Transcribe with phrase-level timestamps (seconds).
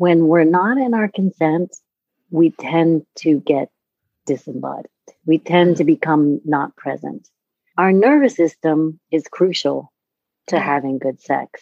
[0.00, 1.76] when we're not in our consent,
[2.30, 3.68] we tend to get
[4.24, 4.86] disembodied.
[5.26, 7.28] We tend to become not present.
[7.76, 9.92] Our nervous system is crucial
[10.46, 11.60] to having good sex.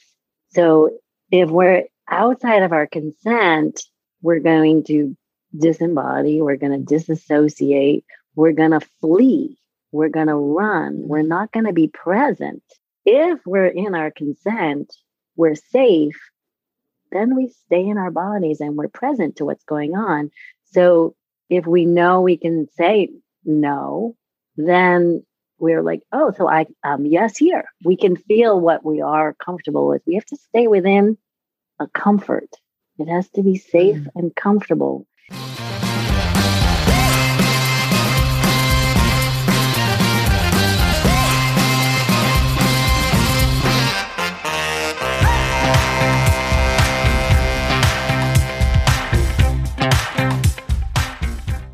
[0.50, 0.98] So
[1.32, 3.82] if we're outside of our consent,
[4.22, 5.16] we're going to
[5.56, 8.04] disembody, we're going to disassociate,
[8.36, 9.58] we're going to flee,
[9.90, 11.08] we're going to run, mm-hmm.
[11.08, 12.62] we're not going to be present.
[13.04, 14.94] If we're in our consent,
[15.34, 16.16] we're safe,
[17.10, 20.30] then we stay in our bodies and we're present to what's going on.
[20.72, 21.14] So
[21.48, 23.10] if we know we can say
[23.44, 24.16] no,
[24.56, 25.24] then
[25.58, 27.64] we're like, oh, so I, um, yes, here.
[27.84, 30.02] We can feel what we are comfortable with.
[30.06, 31.18] We have to stay within
[31.80, 32.50] a comfort.
[32.98, 34.08] It has to be safe mm.
[34.14, 35.06] and comfortable.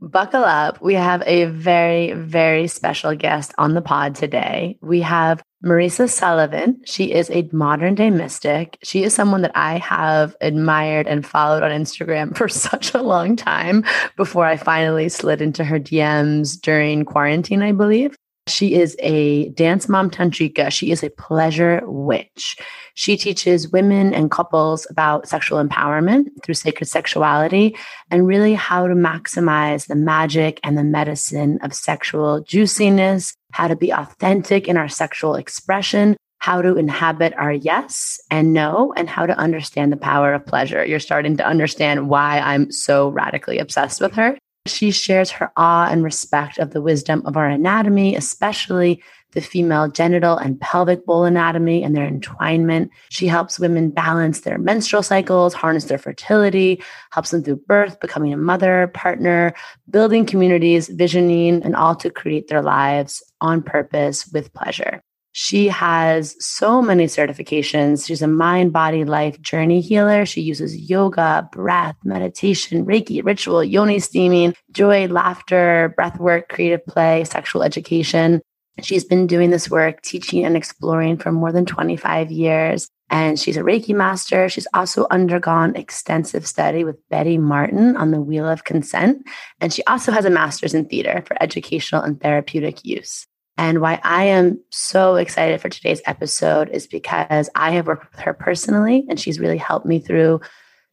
[0.00, 0.80] buckle up.
[0.80, 4.78] We have a very, very special guest on the pod today.
[4.80, 6.80] We have Marisa Sullivan.
[6.84, 8.78] She is a modern day mystic.
[8.82, 13.36] She is someone that I have admired and followed on Instagram for such a long
[13.36, 13.84] time
[14.16, 18.16] before I finally slid into her DMs during quarantine, I believe.
[18.48, 20.70] She is a dance mom tantrika.
[20.70, 22.56] She is a pleasure witch.
[22.94, 27.76] She teaches women and couples about sexual empowerment through sacred sexuality
[28.10, 33.74] and really how to maximize the magic and the medicine of sexual juiciness, how to
[33.74, 39.26] be authentic in our sexual expression, how to inhabit our yes and no, and how
[39.26, 40.84] to understand the power of pleasure.
[40.84, 44.38] You're starting to understand why I'm so radically obsessed with her.
[44.66, 49.88] She shares her awe and respect of the wisdom of our anatomy, especially the female
[49.88, 52.88] genital and pelvic bowl anatomy and their entwinement.
[53.10, 58.32] She helps women balance their menstrual cycles, harness their fertility, helps them through birth, becoming
[58.32, 59.52] a mother, partner,
[59.90, 65.02] building communities, visioning, and all to create their lives on purpose with pleasure.
[65.38, 68.06] She has so many certifications.
[68.06, 70.24] She's a mind, body, life journey healer.
[70.24, 77.24] She uses yoga, breath, meditation, Reiki, ritual, yoni steaming, joy, laughter, breath work, creative play,
[77.24, 78.40] sexual education.
[78.80, 82.88] She's been doing this work, teaching and exploring for more than 25 years.
[83.10, 84.48] And she's a Reiki master.
[84.48, 89.28] She's also undergone extensive study with Betty Martin on the Wheel of Consent.
[89.60, 93.26] And she also has a master's in theater for educational and therapeutic use.
[93.58, 98.20] And why I am so excited for today's episode is because I have worked with
[98.20, 100.40] her personally, and she's really helped me through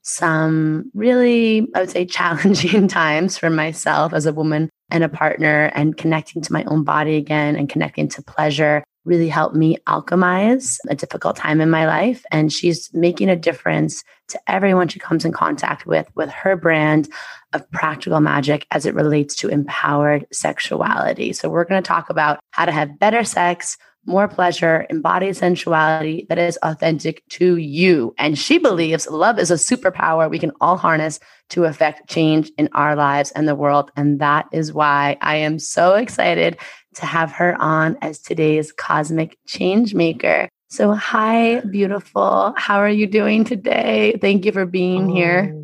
[0.02, 5.72] some really, I would say, challenging times for myself as a woman and a partner,
[5.76, 10.78] and connecting to my own body again and connecting to pleasure really helped me alchemize
[10.90, 12.26] a difficult time in my life.
[12.32, 17.10] And she's making a difference to everyone she comes in contact with, with her brand
[17.54, 21.34] of practical magic as it relates to empowered sexuality.
[21.34, 26.26] So, we're going to talk about how to have better sex, more pleasure, embodied sensuality
[26.30, 28.14] that is authentic to you.
[28.18, 31.20] And she believes love is a superpower we can all harness
[31.50, 33.92] to affect change in our lives and the world.
[33.96, 36.58] And that is why I am so excited
[36.96, 40.50] to have her on as today's cosmic change maker.
[40.70, 42.54] So, hi, beautiful.
[42.58, 44.18] How are you doing today?
[44.20, 45.14] Thank you for being oh.
[45.14, 45.56] here.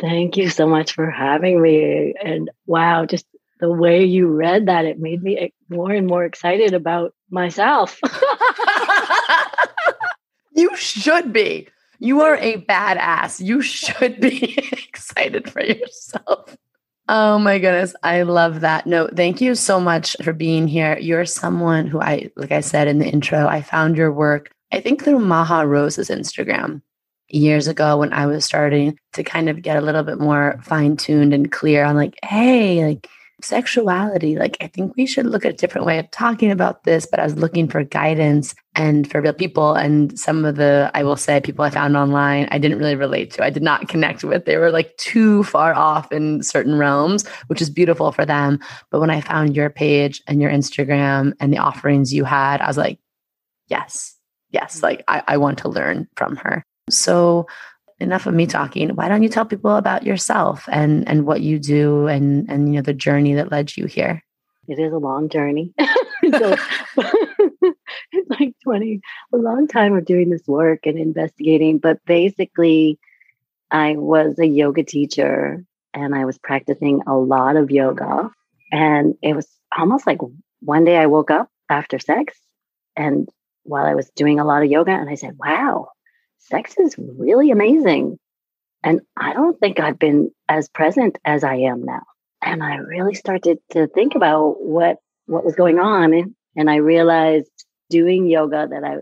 [0.00, 2.14] Thank you so much for having me.
[2.22, 3.24] And wow, just
[3.60, 7.98] the way you read that, it made me more and more excited about myself.
[10.54, 11.68] you should be.
[11.98, 13.44] You are a badass.
[13.44, 16.56] You should be excited for yourself.
[17.08, 17.94] Oh my goodness.
[18.02, 18.86] I love that.
[18.86, 20.98] No, thank you so much for being here.
[20.98, 24.80] You're someone who I, like I said in the intro, I found your work, I
[24.80, 26.82] think through Maha Rose's Instagram
[27.28, 30.96] years ago when I was starting to kind of get a little bit more fine
[30.96, 33.08] tuned and clear on like, hey, like
[33.44, 37.06] sexuality, like I think we should look at a different way of talking about this.
[37.06, 39.74] But I was looking for guidance and for real people.
[39.74, 43.30] And some of the, I will say, people I found online, I didn't really relate
[43.32, 43.44] to.
[43.44, 44.44] I did not connect with.
[44.44, 48.58] They were like too far off in certain realms, which is beautiful for them.
[48.90, 52.66] But when I found your page and your Instagram and the offerings you had, I
[52.66, 52.98] was like,
[53.68, 54.16] yes,
[54.50, 54.84] yes, mm-hmm.
[54.84, 56.64] like I, I want to learn from her.
[56.90, 57.46] So,
[58.02, 58.90] enough of me talking.
[58.90, 62.74] Why don't you tell people about yourself and and what you do and and you
[62.74, 64.22] know the journey that led you here?
[64.68, 65.72] It is a long journey.
[65.80, 66.56] so
[68.12, 69.00] it's like 20,
[69.32, 71.78] a long time of doing this work and investigating.
[71.78, 72.98] But basically,
[73.70, 78.30] I was a yoga teacher and I was practicing a lot of yoga.
[78.70, 80.20] And it was almost like
[80.60, 82.38] one day I woke up after sex
[82.96, 83.28] and
[83.64, 85.88] while I was doing a lot of yoga, and I said, wow,
[86.48, 88.18] sex is really amazing.
[88.82, 92.02] And I don't think I've been as present as I am now.
[92.42, 94.96] And I really started to think about what
[95.26, 96.12] what was going on.
[96.12, 97.50] And, and I realized
[97.90, 98.96] doing yoga that I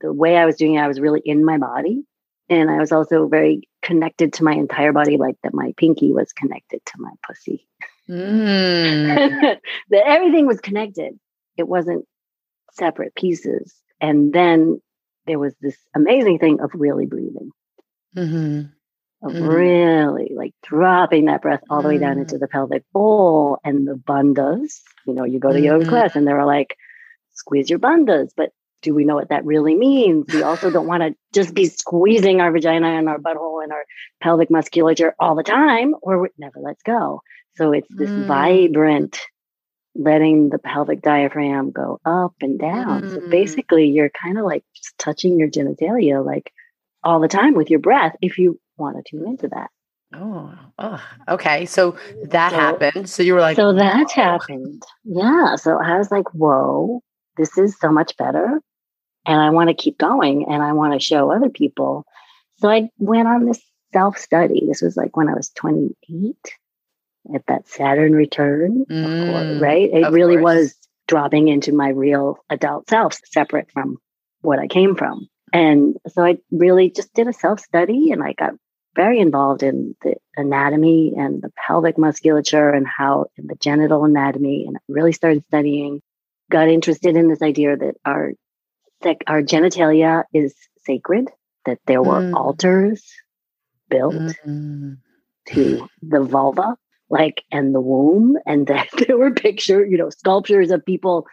[0.00, 2.02] the way I was doing it, I was really in my body.
[2.48, 6.32] And I was also very connected to my entire body, like that my pinky was
[6.32, 7.68] connected to my pussy.
[8.08, 9.58] Mm.
[9.90, 11.18] that everything was connected.
[11.56, 12.06] It wasn't
[12.72, 13.72] separate pieces.
[14.00, 14.80] And then
[15.30, 17.50] there was this amazing thing of really breathing.
[18.16, 18.62] Mm-hmm.
[19.22, 19.46] Of mm-hmm.
[19.46, 22.40] really like dropping that breath all the way down into mm.
[22.40, 24.80] the pelvic bowl and the bandhas.
[25.06, 25.64] You know, you go to mm-hmm.
[25.66, 26.74] yoga class and they're like,
[27.34, 28.30] squeeze your bandhas.
[28.36, 28.50] But
[28.82, 30.32] do we know what that really means?
[30.32, 33.84] We also don't want to just be squeezing our vagina and our butthole and our
[34.20, 37.20] pelvic musculature all the time, or it never lets go.
[37.54, 38.26] So it's this mm.
[38.26, 39.20] vibrant
[39.94, 43.02] letting the pelvic diaphragm go up and down.
[43.02, 43.14] Mm.
[43.14, 46.52] So basically, you're kind of like just touching your genitalia like
[47.02, 49.70] all the time with your breath if you want to tune into that.
[50.12, 51.66] Oh, oh, okay.
[51.66, 53.08] So that so, happened.
[53.08, 54.82] So you were like, so that happened.
[55.04, 55.56] Yeah.
[55.56, 57.00] So I was like, whoa,
[57.36, 58.60] this is so much better.
[59.26, 62.04] And I want to keep going and I want to show other people.
[62.56, 63.60] So I went on this
[63.92, 64.64] self study.
[64.66, 66.36] This was like when I was 28
[67.34, 69.90] at that Saturn return, mm, course, right?
[69.92, 70.54] It really course.
[70.56, 70.74] was
[71.06, 73.98] dropping into my real adult self, separate from
[74.40, 75.28] what I came from.
[75.52, 78.54] And so I really just did a self study and I got
[78.94, 84.66] very involved in the anatomy and the pelvic musculature and how in the genital anatomy
[84.66, 86.00] and really started studying
[86.50, 88.32] got interested in this idea that our
[89.26, 91.30] our genitalia is sacred
[91.64, 92.34] that there were mm.
[92.34, 93.02] altars
[93.88, 94.98] built mm.
[95.46, 96.76] to the vulva
[97.10, 101.26] like and the womb and that there were picture you know sculptures of people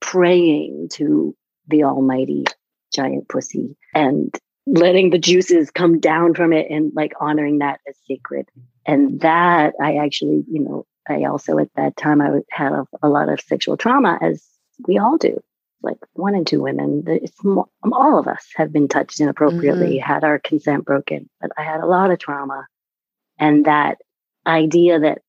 [0.00, 1.34] praying to
[1.68, 2.44] the almighty
[2.92, 4.34] giant pussy and
[4.66, 8.48] letting the juices come down from it and like honoring that as sacred.
[8.86, 13.08] And that i actually you know i also at that time i had a, a
[13.08, 14.44] lot of sexual trauma as
[14.86, 15.40] we all do.
[15.82, 20.12] Like one in two women it's more, all of us have been touched inappropriately mm-hmm.
[20.12, 22.66] had our consent broken but i had a lot of trauma.
[23.38, 23.98] And that
[24.46, 25.22] idea that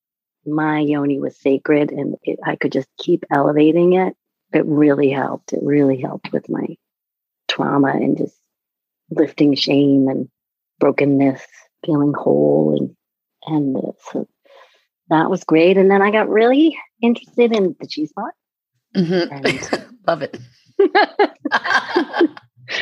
[0.44, 4.16] my yoni was sacred and it, I could just keep elevating it,
[4.52, 5.52] it really helped.
[5.52, 6.76] It really helped with my
[7.48, 8.36] trauma and just
[9.10, 10.28] lifting shame and
[10.78, 11.42] brokenness,
[11.84, 12.96] feeling whole, and
[13.44, 13.76] and
[14.10, 14.28] so
[15.08, 15.76] that was great.
[15.76, 18.32] And then I got really interested in the G spot.
[18.96, 19.94] Mm-hmm.
[20.06, 20.38] Love it.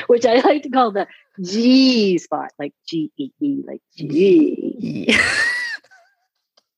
[0.07, 1.07] Which I like to call the
[1.43, 5.15] G spot, like G E E, like G.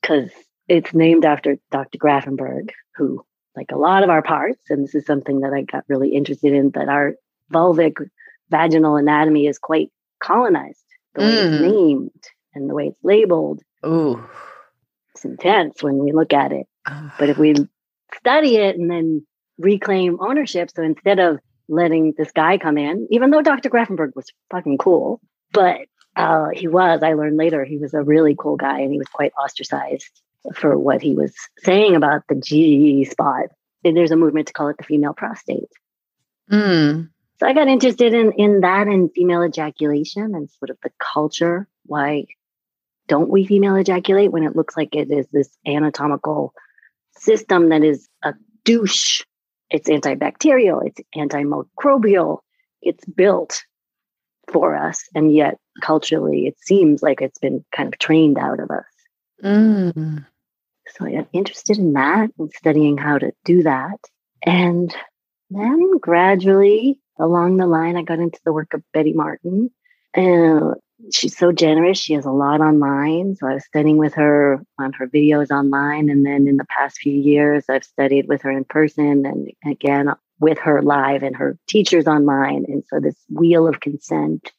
[0.02, 0.30] Because
[0.68, 1.98] it's named after Dr.
[1.98, 3.24] Grafenberg, who,
[3.56, 6.52] like a lot of our parts, and this is something that I got really interested
[6.52, 7.14] in, that our
[7.52, 7.94] vulvic
[8.50, 9.90] vaginal anatomy is quite
[10.22, 10.84] colonized.
[11.14, 11.52] The way mm.
[11.52, 13.60] it's named and the way it's labeled.
[13.84, 14.22] Ooh.
[15.14, 16.66] It's intense when we look at it.
[17.18, 17.54] But if we
[18.14, 19.26] study it and then
[19.58, 21.38] reclaim ownership, so instead of
[21.68, 23.70] letting this guy come in, even though Dr.
[23.70, 25.20] Grafenberg was fucking cool,
[25.52, 25.78] but
[26.16, 29.08] uh, he was, I learned later, he was a really cool guy and he was
[29.08, 30.10] quite ostracized
[30.54, 33.46] for what he was saying about the G spot.
[33.82, 35.70] There's a movement to call it the female prostate.
[36.50, 37.10] Mm.
[37.40, 41.66] So I got interested in in that and female ejaculation and sort of the culture.
[41.86, 42.26] Why
[43.08, 46.54] don't we female ejaculate when it looks like it is this anatomical
[47.16, 49.22] system that is a douche?
[49.70, 52.40] It's antibacterial, it's antimicrobial,
[52.82, 53.64] it's built
[54.52, 55.02] for us.
[55.14, 58.84] And yet culturally, it seems like it's been kind of trained out of us.
[59.42, 60.26] Mm.
[60.88, 63.98] So I'm interested in that and studying how to do that.
[64.44, 64.94] And
[65.50, 69.70] then gradually along the line, I got into the work of Betty Martin.
[70.14, 70.74] And
[71.12, 71.98] she's so generous.
[71.98, 73.36] She has a lot online.
[73.36, 76.10] So I was studying with her on her videos online.
[76.10, 80.10] And then in the past few years, I've studied with her in person and again
[80.40, 82.64] with her live and her teachers online.
[82.68, 84.52] And so this wheel of consent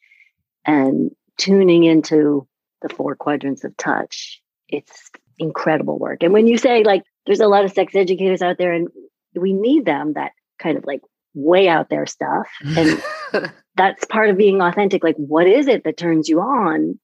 [0.66, 2.48] and tuning into
[2.82, 6.24] the four quadrants of touch, it's incredible work.
[6.24, 8.88] And when you say like there's a lot of sex educators out there and
[9.36, 11.02] we need them that kind of like
[11.34, 13.02] way out there stuff and
[13.76, 17.00] that's part of being authentic like what is it that turns you on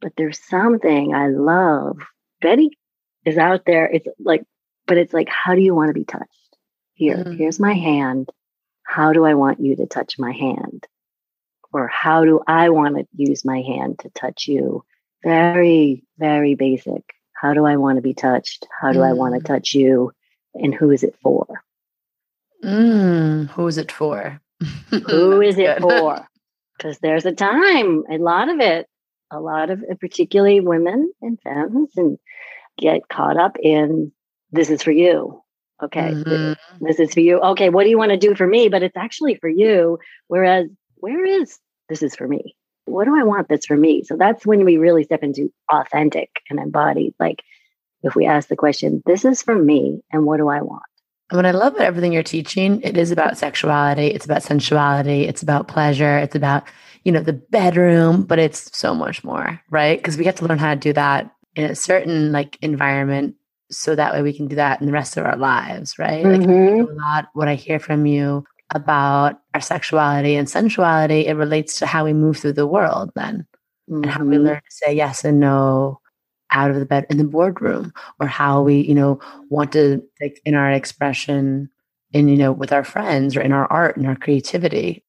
[0.00, 1.98] But there's something I love.
[2.40, 2.70] Betty
[3.24, 3.86] is out there.
[3.86, 4.44] It's like,
[4.86, 6.56] but it's like, how do you want to be touched?
[6.94, 7.36] Here, mm-hmm.
[7.36, 8.30] here's my hand.
[8.84, 10.86] How do I want you to touch my hand?
[11.72, 14.84] Or how do I want to use my hand to touch you?
[15.22, 17.02] Very, very basic.
[17.32, 18.66] How do I want to be touched?
[18.80, 19.08] How do mm.
[19.08, 20.12] I want to touch you?
[20.54, 21.46] And who is it for?
[22.64, 24.40] Mm, who is it for?
[24.90, 26.26] who is it for?
[26.76, 28.86] Because there's a time, a lot of it,
[29.30, 32.18] a lot of particularly women and femmes, and
[32.78, 34.12] get caught up in
[34.52, 35.42] this is for you.
[35.82, 36.84] Okay, mm-hmm.
[36.84, 37.38] this is for you.
[37.38, 38.68] Okay, what do you want to do for me?
[38.68, 39.98] But it's actually for you.
[40.26, 42.56] Whereas, where is this is for me?
[42.84, 44.04] What do I want that's for me?
[44.04, 47.14] So that's when we really step into authentic and embodied.
[47.18, 47.42] Like
[48.02, 50.84] if we ask the question, this is for me, and what do I want?
[51.30, 55.22] And what I love about everything you're teaching, it is about sexuality, it's about sensuality,
[55.22, 56.64] it's about pleasure, it's about,
[57.02, 59.98] you know, the bedroom, but it's so much more, right?
[59.98, 63.34] Because we have to learn how to do that in a certain like environment
[63.70, 66.24] so that way we can do that in the rest of our lives, right?
[66.24, 66.80] Mm-hmm.
[66.80, 71.78] Like a lot what I hear from you about our sexuality and sensuality, it relates
[71.78, 73.46] to how we move through the world then.
[73.90, 74.02] Mm-hmm.
[74.02, 74.46] And how we mm-hmm.
[74.46, 76.00] learn to say yes and no
[76.50, 79.18] out of the bed in the boardroom or how we you know
[79.48, 81.68] want to like in our expression
[82.12, 85.04] in you know with our friends or in our art and our creativity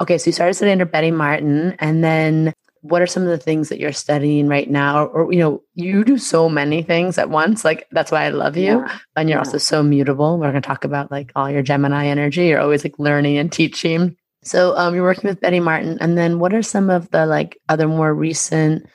[0.00, 2.52] okay so you started studying under betty martin and then
[2.84, 5.06] what are some of the things that you're studying right now?
[5.06, 8.28] Or, or you know you do so many things at once like that's why i
[8.28, 8.80] love you.
[8.80, 8.98] Yeah.
[9.16, 9.44] and you're yeah.
[9.44, 10.38] also so mutable.
[10.38, 12.46] We're going to talk about like all your gemini energy.
[12.46, 14.16] You're always like learning and teaching.
[14.42, 15.96] So um, you're working with betty martin.
[16.02, 18.86] And then what are some of the like other more recent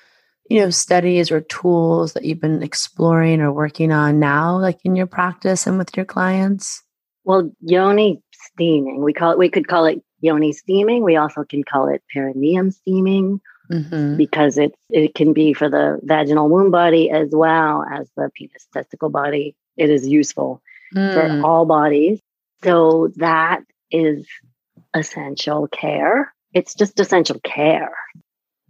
[0.51, 4.95] you know studies or tools that you've been exploring or working on now like in
[4.95, 6.83] your practice and with your clients?
[7.23, 9.03] Well yoni steaming.
[9.03, 11.03] We call it we could call it yoni steaming.
[11.03, 13.41] We also can call it perineum steaming
[13.71, 14.17] mm-hmm.
[14.17, 18.67] because it's it can be for the vaginal womb body as well as the penis
[18.73, 20.61] testicle body it is useful
[20.95, 21.13] mm.
[21.13, 22.19] for all bodies
[22.63, 23.61] so that
[23.91, 24.27] is
[24.93, 27.93] essential care it's just essential care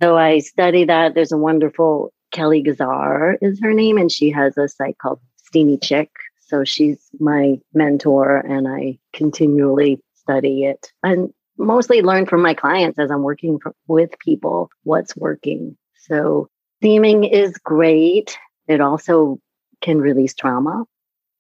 [0.01, 1.13] so I study that.
[1.13, 5.77] There's a wonderful Keli Garza is her name, and she has a site called Steamy
[5.77, 6.10] Chick.
[6.39, 12.97] So she's my mentor, and I continually study it and mostly learn from my clients
[12.97, 15.77] as I'm working for, with people what's working.
[15.95, 16.47] So
[16.79, 18.37] steaming is great.
[18.67, 19.39] It also
[19.81, 20.85] can release trauma.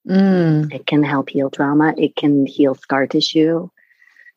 [0.07, 0.73] Mm.
[0.73, 1.93] It can help heal trauma.
[1.97, 3.69] It can heal scar tissue.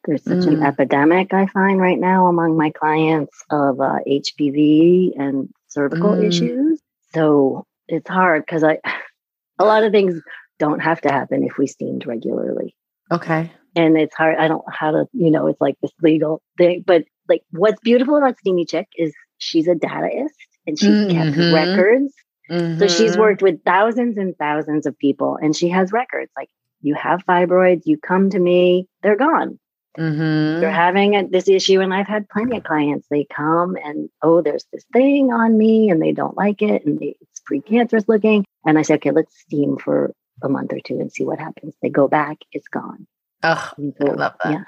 [0.04, 0.48] There's such mm.
[0.48, 6.26] an epidemic I find right now among my clients of uh, HPV and cervical mm.
[6.26, 6.80] issues.
[7.14, 8.78] So it's hard because I,
[9.58, 10.20] a lot of things
[10.58, 12.74] don't have to happen if we steamed regularly.
[13.10, 13.52] Okay.
[13.74, 14.36] And it's hard.
[14.38, 16.84] I don't know how to, you know, it's like this legal thing.
[16.86, 20.28] But like what's beautiful about Steamy Chick is she's a dataist
[20.66, 21.10] and she's mm-hmm.
[21.10, 22.12] kept records.
[22.50, 22.78] Mm-hmm.
[22.78, 23.20] So she's mm-hmm.
[23.20, 26.30] worked with thousands and thousands of people and she has records.
[26.36, 26.50] Like
[26.80, 29.58] you have fibroids, you come to me, they're gone.
[29.98, 30.60] Mm-hmm.
[30.60, 33.06] They're having a, this issue, and I've had plenty of clients.
[33.10, 36.98] They come and oh, there's this thing on me, and they don't like it, and
[36.98, 38.44] they, it's precancerous looking.
[38.64, 41.74] And I say, okay, let's steam for a month or two and see what happens.
[41.82, 43.06] They go back, it's gone.
[43.42, 44.50] Oh, I love that.
[44.50, 44.64] Yeah,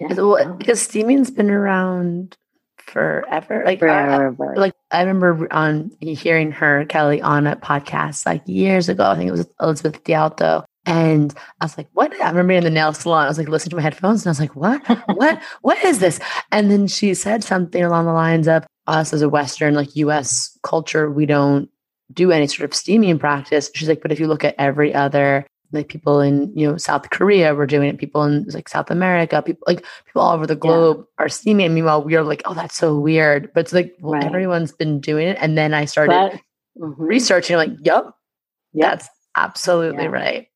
[0.00, 0.14] yeah.
[0.14, 2.36] Well, because steaming's been around
[2.78, 3.62] forever.
[3.64, 4.54] Like forever.
[4.56, 9.10] I, like I remember on hearing her Keli on a podcast like years ago.
[9.10, 12.12] I think it was Elizabeth DiAlto, and I was like, what?
[12.20, 14.30] I remember in the nail salon, I was like listening to my headphones and I
[14.30, 14.82] was like, what?
[15.16, 15.42] what?
[15.62, 16.20] What is this?
[16.52, 20.58] And then she said something along the lines of us as a Western, like US
[20.62, 21.70] culture, we don't
[22.12, 23.70] do any sort of steaming practice.
[23.74, 27.10] She's like, but if you look at every other like people in you know South
[27.10, 30.56] Korea were doing it, people in like South America, people like people all over the
[30.56, 31.24] globe yeah.
[31.24, 31.66] are steaming.
[31.66, 33.52] And meanwhile, we are like, oh, that's so weird.
[33.52, 34.24] But it's like, well, right.
[34.24, 35.36] everyone's been doing it.
[35.40, 36.40] And then I started but,
[36.80, 37.02] mm-hmm.
[37.02, 38.06] researching, like, yep,
[38.72, 38.90] yep.
[38.90, 40.10] that's absolutely yeah.
[40.10, 40.48] right.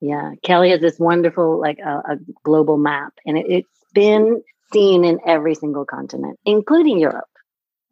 [0.00, 3.64] Yeah, Keli has this wonderful, like a, global map, and it, has
[3.94, 7.24] been seen in every single continent, including Europe.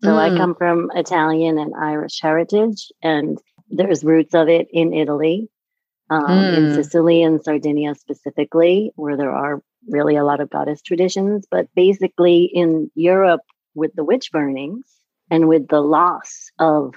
[0.03, 0.19] So mm.
[0.19, 3.39] I come from Italian and Irish heritage, and
[3.71, 5.49] there's roots of it in Italy,
[6.13, 6.57] um, mm.
[6.57, 11.47] in Sicily and Sardinia specifically, where there are really a lot of goddess traditions.
[11.51, 13.41] But basically, in Europe,
[13.75, 14.85] with the witch burnings
[15.31, 16.95] and with the loss of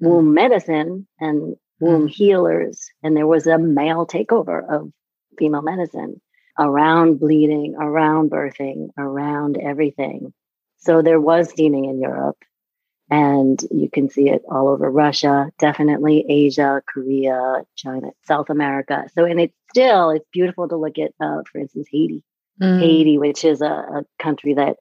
[0.00, 0.34] womb mm.
[0.34, 2.10] medicine and womb mm.
[2.10, 4.92] healers, and there was a male takeover of
[5.36, 6.20] female medicine
[6.56, 10.32] around bleeding, around birthing, around everything.
[10.76, 12.38] So there was steaming in Europe,
[13.10, 19.04] and you can see it all over Russia, definitely Asia, Korea, China, South America.
[19.14, 22.22] So, and it's still it's beautiful to look at, uh, for instance, Haiti,
[22.60, 22.80] mm.
[22.80, 24.76] Haiti, which is a, a country that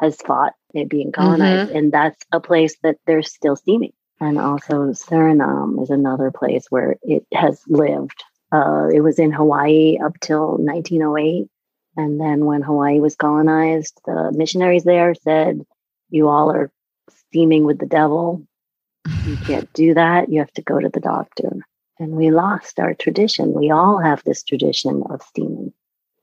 [0.00, 1.68] has fought it being colonized.
[1.68, 1.78] Mm-hmm.
[1.78, 3.92] And that's a place that they're still steaming.
[4.20, 8.24] And also Suriname is another place where it has lived.
[8.50, 11.48] Uh, it was in Hawaii up till 1908.
[11.96, 15.64] And then when Hawaii was colonized, the missionaries there said,
[16.10, 16.70] You all are
[17.28, 18.42] steaming with the devil.
[19.24, 20.30] You can't do that.
[20.30, 21.56] You have to go to the doctor.
[21.98, 23.54] And we lost our tradition.
[23.54, 25.72] We all have this tradition of steaming.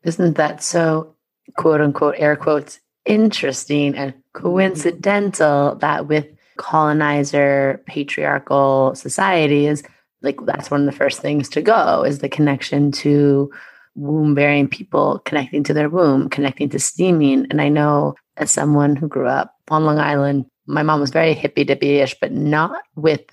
[0.03, 1.15] Isn't that so,
[1.57, 4.41] quote unquote, air quotes, interesting and mm-hmm.
[4.41, 9.83] coincidental that with colonizer patriarchal societies,
[10.21, 13.51] like that's one of the first things to go is the connection to
[13.95, 17.47] womb bearing people connecting to their womb, connecting to steaming.
[17.49, 21.33] And I know as someone who grew up on Long Island, my mom was very
[21.33, 23.23] hippy dippy ish, but not with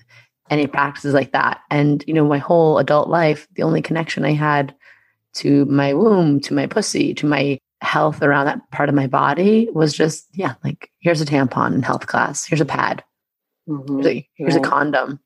[0.49, 1.61] any practices like that.
[1.69, 4.75] And, you know, my whole adult life, the only connection I had
[5.35, 9.67] to my womb, to my pussy, to my health around that part of my body
[9.73, 13.03] was just, yeah, like here's a tampon in health class, here's a pad,
[13.67, 13.95] mm-hmm.
[13.95, 14.65] here's, a, here's right.
[14.65, 15.19] a condom.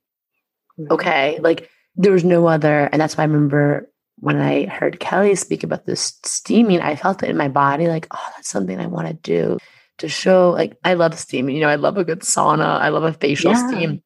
[0.80, 0.94] Mm-hmm.
[0.94, 1.40] Okay.
[1.40, 2.90] Like there was no other.
[2.92, 7.22] And that's why I remember when I heard Keli speak about this steaming, I felt
[7.22, 9.58] it in my body like, oh, that's something I want to do
[10.00, 10.52] to show.
[10.52, 11.56] Like, I love steaming.
[11.56, 13.68] You know, I love a good sauna, I love a facial yeah.
[13.68, 14.04] steam,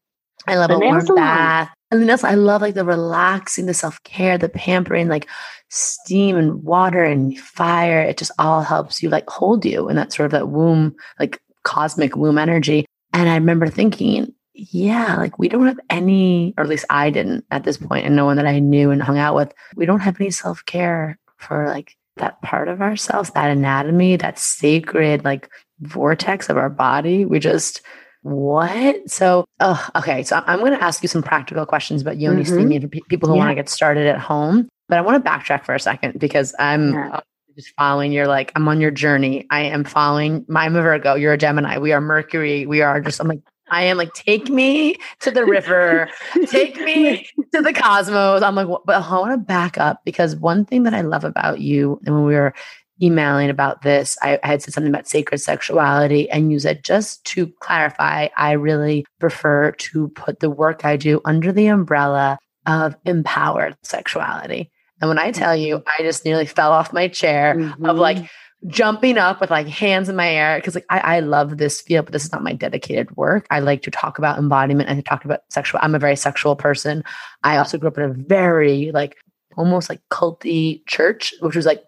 [0.48, 1.69] I love the a warm bath.
[1.91, 5.27] And then also, I love like the relaxing, the self care, the pampering, like
[5.69, 8.01] steam and water and fire.
[8.01, 11.41] It just all helps you like hold you in that sort of that womb, like
[11.63, 12.86] cosmic womb energy.
[13.13, 17.45] And I remember thinking, yeah, like we don't have any, or at least I didn't
[17.51, 20.00] at this point, and no one that I knew and hung out with, we don't
[20.00, 25.50] have any self care for like that part of ourselves, that anatomy, that sacred like
[25.82, 27.26] vortex of our body.
[27.26, 27.82] We just,
[28.22, 29.10] what?
[29.10, 30.24] So, oh, okay.
[30.24, 32.54] So I'm going to ask you some practical questions about yoni mm-hmm.
[32.54, 33.40] steaming for people who yeah.
[33.40, 34.70] want to get started at home.
[34.88, 37.20] But I want to backtrack for a second because I'm yeah.
[37.56, 39.48] just following your like I'm on your journey.
[39.50, 40.46] I am following.
[40.54, 41.16] I'm a Virgo.
[41.16, 41.78] You're a Gemini.
[41.78, 42.66] We are Mercury.
[42.66, 43.20] We are just.
[43.22, 46.10] I'm like I am like, take me to the river,
[46.48, 48.44] take me to the cosmos.
[48.44, 51.62] I'm like, but I want to back up because one thing that I love about
[51.62, 52.54] you, and when we were
[53.01, 57.23] emailing about this, I, I had said something about sacred sexuality, and you said, just
[57.26, 62.95] to clarify, I really prefer to put the work I do under the umbrella of
[63.06, 64.71] empowered sexuality.
[65.02, 67.86] And when I tell you, I just nearly fell off my chair mm-hmm.
[67.86, 68.30] of like,
[68.67, 72.06] jumping up with like hands in my air because like I, I love this field,
[72.06, 73.47] but this is not my dedicated work.
[73.49, 75.80] I like to talk about embodiment and to talk about sexual.
[75.82, 77.04] I'm a very sexual person.
[77.43, 79.17] I also grew up in a very like
[79.58, 81.84] almost like culty church, which was like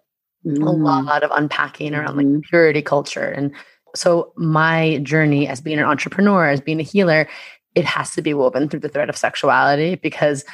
[0.46, 0.62] mm.
[0.62, 2.40] a lot of unpacking around like mm-hmm.
[2.48, 3.26] purity culture.
[3.26, 3.52] And
[3.94, 7.28] so my journey as being an entrepreneur, as being a healer,
[7.74, 10.44] it has to be woven through the thread of sexuality because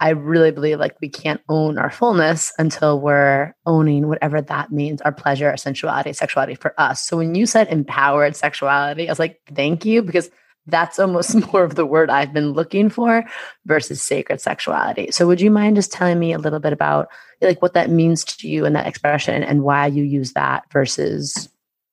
[0.00, 5.02] I really believe like we can't own our fullness until we're owning whatever that means
[5.02, 7.02] our pleasure, our sensuality, sexuality for us.
[7.02, 10.30] So when you said empowered sexuality, I was like, thank you, because
[10.66, 13.24] that's almost more of the word I've been looking for
[13.66, 15.10] versus sacred sexuality.
[15.10, 17.08] So would you mind just telling me a little bit about
[17.40, 21.48] like what that means to you and that expression and why you use that versus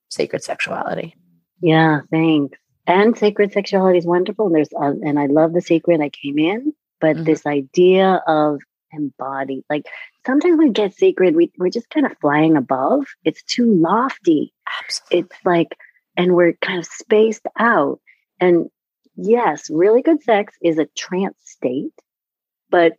[0.09, 1.15] sacred sexuality?
[1.61, 2.57] Yeah, thanks.
[2.85, 4.47] And sacred sexuality is wonderful.
[4.47, 6.01] And there's, uh, and I love the sacred.
[6.01, 7.25] I came in but mm-hmm.
[7.25, 8.61] this idea of
[8.93, 9.85] embodied like
[10.25, 15.19] sometimes we get sacred we, we're just kind of flying above it's too lofty Absolutely.
[15.19, 15.77] it's like
[16.15, 17.99] and we're kind of spaced out
[18.39, 18.69] and
[19.15, 21.93] yes really good sex is a trance state
[22.69, 22.93] but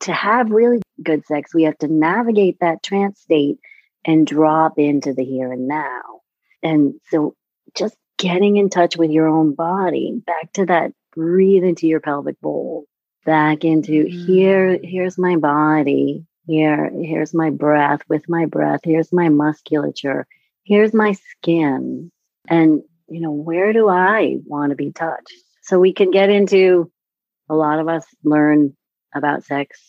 [0.00, 3.58] to have really good sex we have to navigate that trance state
[4.04, 6.20] and drop into the here and now
[6.62, 7.34] and so
[7.76, 12.40] just getting in touch with your own body back to that breathe into your pelvic
[12.40, 12.84] bowl
[13.24, 14.26] back into mm.
[14.26, 20.26] here here's my body here here's my breath with my breath here's my musculature
[20.64, 22.10] here's my skin
[22.48, 26.90] and you know where do i want to be touched so we can get into
[27.48, 28.74] a lot of us learn
[29.14, 29.80] about sex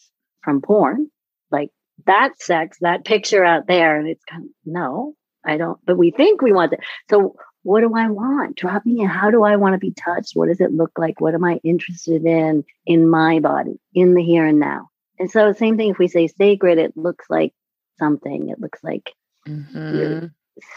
[0.44, 1.10] from porn
[1.52, 1.70] like
[2.06, 5.14] that sex that picture out there and it's kind of no
[5.46, 8.58] i don't but we think we want it so what do I want?
[8.58, 10.36] Drop me in, how do I want to be touched?
[10.36, 11.20] What does it look like?
[11.20, 14.90] What am I interested in in my body, in the here and now?
[15.18, 17.54] And so, same thing if we say sacred, it looks like
[17.98, 18.50] something.
[18.50, 19.12] It looks like
[19.48, 20.28] mm-hmm.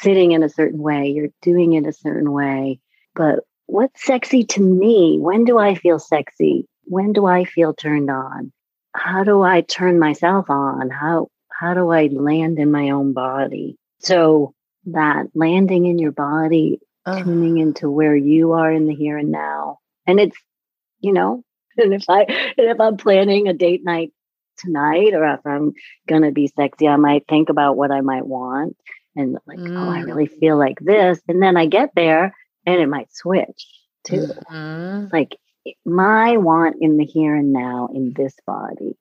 [0.00, 2.80] Sitting in a certain way, you're doing it a certain way.
[3.14, 5.18] But what's sexy to me?
[5.20, 6.66] When do I feel sexy?
[6.84, 8.52] When do I feel turned on?
[8.94, 10.90] How do I turn myself on?
[10.90, 13.76] How how do I land in my own body?
[14.00, 14.54] So
[14.86, 17.22] that landing in your body, uh.
[17.22, 19.78] tuning into where you are in the here and now.
[20.06, 20.36] And it's,
[21.00, 21.44] you know,
[21.76, 24.12] and if I and if I'm planning a date night
[24.58, 25.72] tonight or if I'm
[26.08, 28.76] gonna be sexy, I might think about what I might want.
[29.18, 29.76] And like, mm.
[29.76, 30.38] oh, I really mm.
[30.38, 31.20] feel like this.
[31.28, 33.66] And then I get there and it might switch
[34.04, 34.28] too.
[34.50, 35.08] Mm-hmm.
[35.12, 35.36] Like
[35.84, 38.96] my want in the here and now in this body.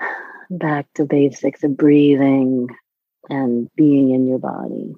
[0.50, 2.68] Back to basics of breathing
[3.28, 4.94] and being in your body.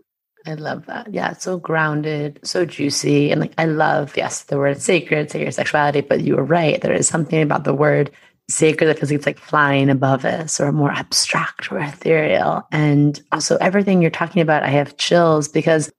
[0.46, 1.12] I love that.
[1.12, 3.30] Yeah, it's so grounded, so juicy.
[3.30, 6.80] And like, I love, yes, the word sacred, sacred sexuality, but you were right.
[6.80, 8.10] There is something about the word
[8.50, 12.66] sacred that feels like it's like flying above us or more abstract or ethereal.
[12.72, 15.92] And also, everything you're talking about, I have chills because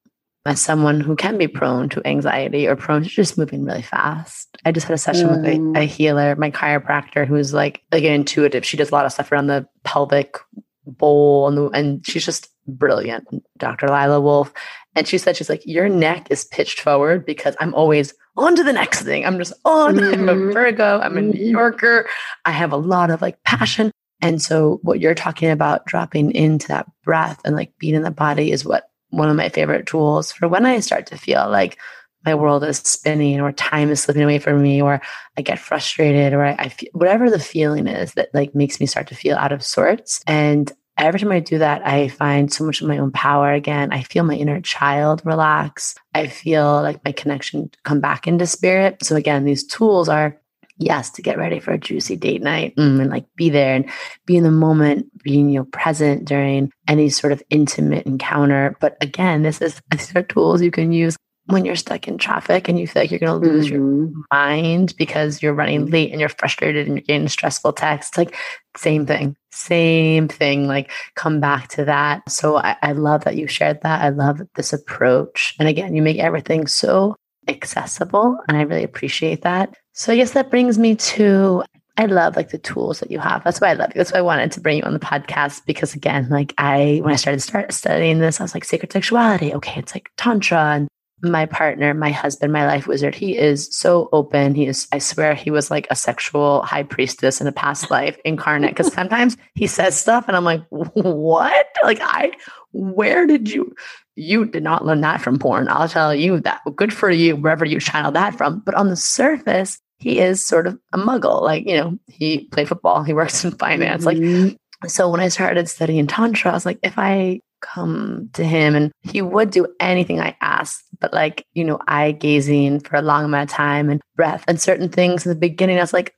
[0.46, 4.58] as someone who can be prone to anxiety or prone to just moving really fast.
[4.66, 5.72] I just had a session mm.
[5.72, 8.66] with a, a, healer, my chiropractor, who's like, like an intuitive.
[8.66, 10.38] She does a lot of stuff around the pelvic
[10.86, 13.88] bowl and, the, and she's just brilliant, Dr.
[13.88, 14.54] Lila Wolf.
[14.96, 18.64] And she said, she's like, your neck is pitched forward because I'm always on to
[18.64, 19.26] the next thing.
[19.26, 19.96] I'm just on.
[19.96, 20.14] Mm-hmm.
[20.14, 20.52] I'm a mm-hmm.
[20.52, 21.00] Virgo.
[21.00, 21.52] I'm a New mm-hmm.
[21.52, 22.10] Yorker.
[22.46, 23.92] I have a lot of like passion.
[24.22, 28.12] And so what you're talking about dropping into that breath and like being in the
[28.12, 31.78] body is what one of my favorite tools for when I start to feel like
[32.26, 35.02] my world is spinning or time is slipping away from me or
[35.38, 38.86] I get frustrated or I, I feel whatever the feeling is that like makes me
[38.86, 40.22] start to feel out of sorts.
[40.28, 43.92] And every time I do that, I find so much of my own power again.
[43.92, 45.96] I feel my inner child relax.
[46.14, 49.04] I feel like my connection come back into spirit.
[49.04, 50.40] So again, these tools are
[50.78, 53.90] yes to get ready for a juicy date night mm, and like be there and
[54.26, 58.96] be in the moment being you know present during any sort of intimate encounter but
[59.02, 61.18] again this is these are tools you can use
[61.52, 63.76] when you're stuck in traffic and you feel like you're going to lose mm-hmm.
[63.76, 68.36] your mind because you're running late and you're frustrated and you're getting stressful texts like
[68.78, 73.48] same thing same thing like come back to that so I, I love that you
[73.48, 77.16] shared that i love this approach and again you make everything so
[77.48, 81.62] accessible and i really appreciate that so I guess that brings me to
[81.98, 83.44] I love like the tools that you have.
[83.44, 84.00] That's why I love you.
[84.00, 87.12] That's why I wanted to bring you on the podcast because again, like I when
[87.12, 89.54] I started start studying this, I was like sacred sexuality.
[89.54, 90.88] Okay, it's like tantra and
[91.22, 94.56] my partner, my husband, my life wizard, he is so open.
[94.56, 98.18] He is, I swear, he was like a sexual high priestess in a past life
[98.26, 98.76] incarnate.
[98.76, 101.68] Cause sometimes he says stuff and I'm like, what?
[101.84, 102.32] Like, I,
[102.72, 103.76] where did you,
[104.16, 105.68] you did not learn that from porn.
[105.70, 106.62] I'll tell you that.
[106.76, 108.60] Good for you, wherever you channel that from.
[108.60, 111.42] But on the surface, he is sort of a muggle.
[111.42, 114.06] Like, you know, he played football, he works in finance.
[114.06, 114.44] Mm-hmm.
[114.48, 118.76] Like, so when I started studying Tantra, I was like, if I come to him
[118.76, 123.02] and he would do anything I asked, but like, you know, eye gazing for a
[123.02, 126.14] long amount of time and breath and certain things in the beginning, I was like,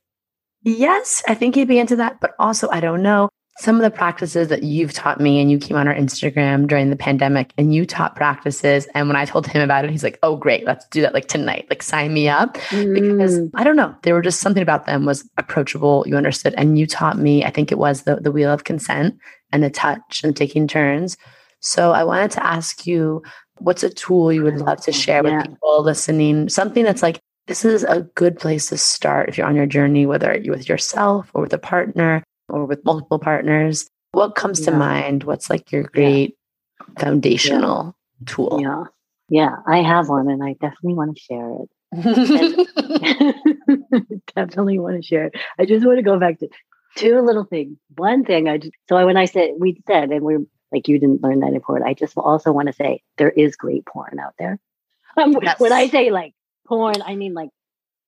[0.62, 3.28] yes, I think he'd be into that, but also I don't know
[3.58, 6.90] some of the practices that you've taught me and you came on our Instagram during
[6.90, 8.88] the pandemic and you taught practices.
[8.94, 11.28] And when I told him about it, he's like, oh, great, let's do that like
[11.28, 12.56] tonight, like sign me up.
[12.70, 12.94] Mm.
[12.94, 16.04] Because I don't know, there were just something about them was approachable.
[16.06, 16.54] You understood.
[16.56, 19.16] And you taught me, I think it was the, the wheel of consent
[19.52, 21.16] and the touch and taking turns.
[21.60, 23.22] So I wanted to ask you,
[23.58, 25.38] what's a tool you would love to share yeah.
[25.38, 26.48] with people listening?
[26.48, 30.06] Something that's like, this is a good place to start if you're on your journey,
[30.06, 34.66] whether you're with yourself or with a partner or with multiple partners, what comes yeah.
[34.66, 35.24] to mind?
[35.24, 36.36] What's like your great
[36.80, 37.02] yeah.
[37.02, 38.26] foundational yeah.
[38.26, 38.58] tool?
[38.60, 38.84] Yeah.
[39.28, 41.68] Yeah, I have one and I definitely want to share it.
[44.36, 45.34] definitely want to share it.
[45.58, 46.48] I just want to go back to
[46.96, 47.76] two little things.
[47.96, 51.22] One thing I just, so when I said, we said, and we're like, you didn't
[51.22, 51.82] learn that in porn.
[51.82, 54.58] I just also want to say there is great porn out there.
[55.14, 55.60] Um, yes.
[55.60, 56.32] When I say like
[56.66, 57.50] porn, I mean like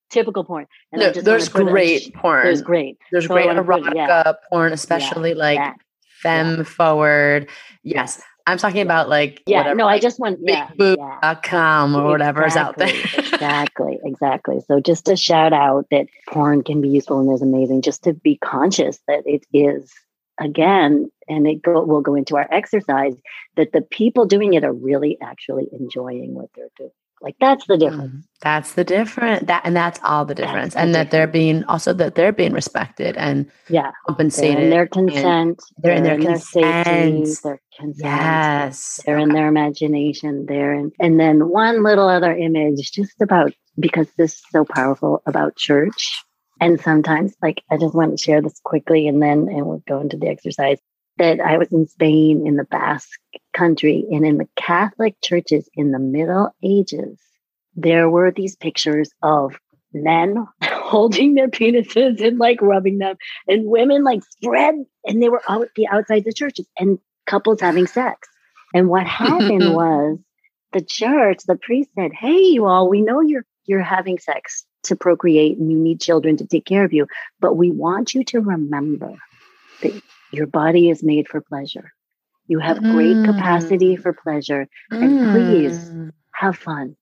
[0.09, 0.66] typical porn.
[0.90, 2.44] And no, there's great porn.
[2.44, 2.97] There's great.
[3.12, 4.33] There's so great erotica yeah.
[4.49, 5.77] porn, especially yeah, like that,
[6.23, 6.62] femme yeah.
[6.62, 7.51] forward.
[7.83, 8.23] Yes.
[8.47, 12.87] I'm talking about like yeah whatever, no I just want yeah, bigboob.com or whatever exactly,
[12.87, 13.25] is out there.
[13.35, 14.61] Exactly exactly.
[14.67, 18.13] So just a shout out that porn can be useful and is amazing just to
[18.13, 19.93] be conscious that it is
[20.41, 23.15] again and it go, will go into our exercise
[23.57, 26.91] that the people doing it are really actually enjoying what they're doing
[27.25, 28.13] like that's the difference.
[28.13, 29.47] Mm, that's the difference.
[29.47, 30.77] That and that's all the difference.
[30.77, 34.59] and that they're being also that they're being respected and yeah compensated.
[34.59, 35.63] They're in their consent.
[35.79, 37.35] They're, they're in their, in their safety.
[37.43, 37.95] Their consent.
[37.97, 39.01] Yes.
[39.07, 39.23] They're okay.
[39.23, 40.45] in their imagination.
[40.47, 45.23] They're in and then one little other image just about because this is so powerful
[45.25, 46.23] about church.
[46.61, 50.01] And sometimes like I just want to share this quickly and then and we'll go
[50.01, 50.79] into the exercise
[51.18, 53.20] that I was in Spain in the Basque
[53.53, 57.18] country and in the Catholic churches in the Middle Ages,
[57.74, 59.57] there were these pictures of
[59.92, 64.74] men holding their penises and like rubbing them and women like spread
[65.05, 68.29] and they were out the outside the churches and couples having sex.
[68.74, 70.18] And what happened was
[70.72, 74.96] the church, the priest said, Hey, you all, we know you're you're having sex to
[74.96, 77.07] procreate and you need children to take care of you,
[77.40, 79.14] but we want you to remember
[79.81, 80.03] that
[80.35, 81.92] your body is made for pleasure.
[82.47, 84.03] You have great capacity mm.
[84.03, 84.68] for pleasure.
[84.90, 86.11] And please mm.
[86.33, 86.97] have fun.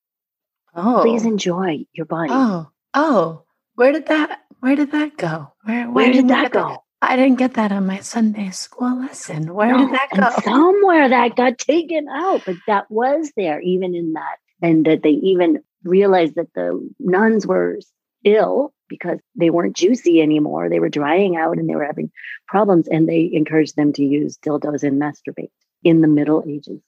[0.75, 1.01] Oh.
[1.03, 2.31] Please enjoy your body.
[2.33, 2.71] Oh.
[2.95, 3.43] Oh.
[3.75, 5.53] Where did that where did that go?
[5.65, 6.69] Where where, where did that go?
[6.69, 6.81] That?
[7.03, 9.53] I didn't get that on my Sunday school lesson.
[9.53, 10.41] Where no, did that go?
[10.43, 14.37] somewhere that got taken out, but that was there even in that.
[14.61, 17.81] And that they even realized that the nuns were
[18.25, 20.69] ill because they weren't juicy anymore.
[20.69, 22.11] They were drying out and they were having
[22.47, 22.87] problems.
[22.89, 25.51] And they encouraged them to use dildos and masturbate
[25.83, 26.81] in the Middle Ages.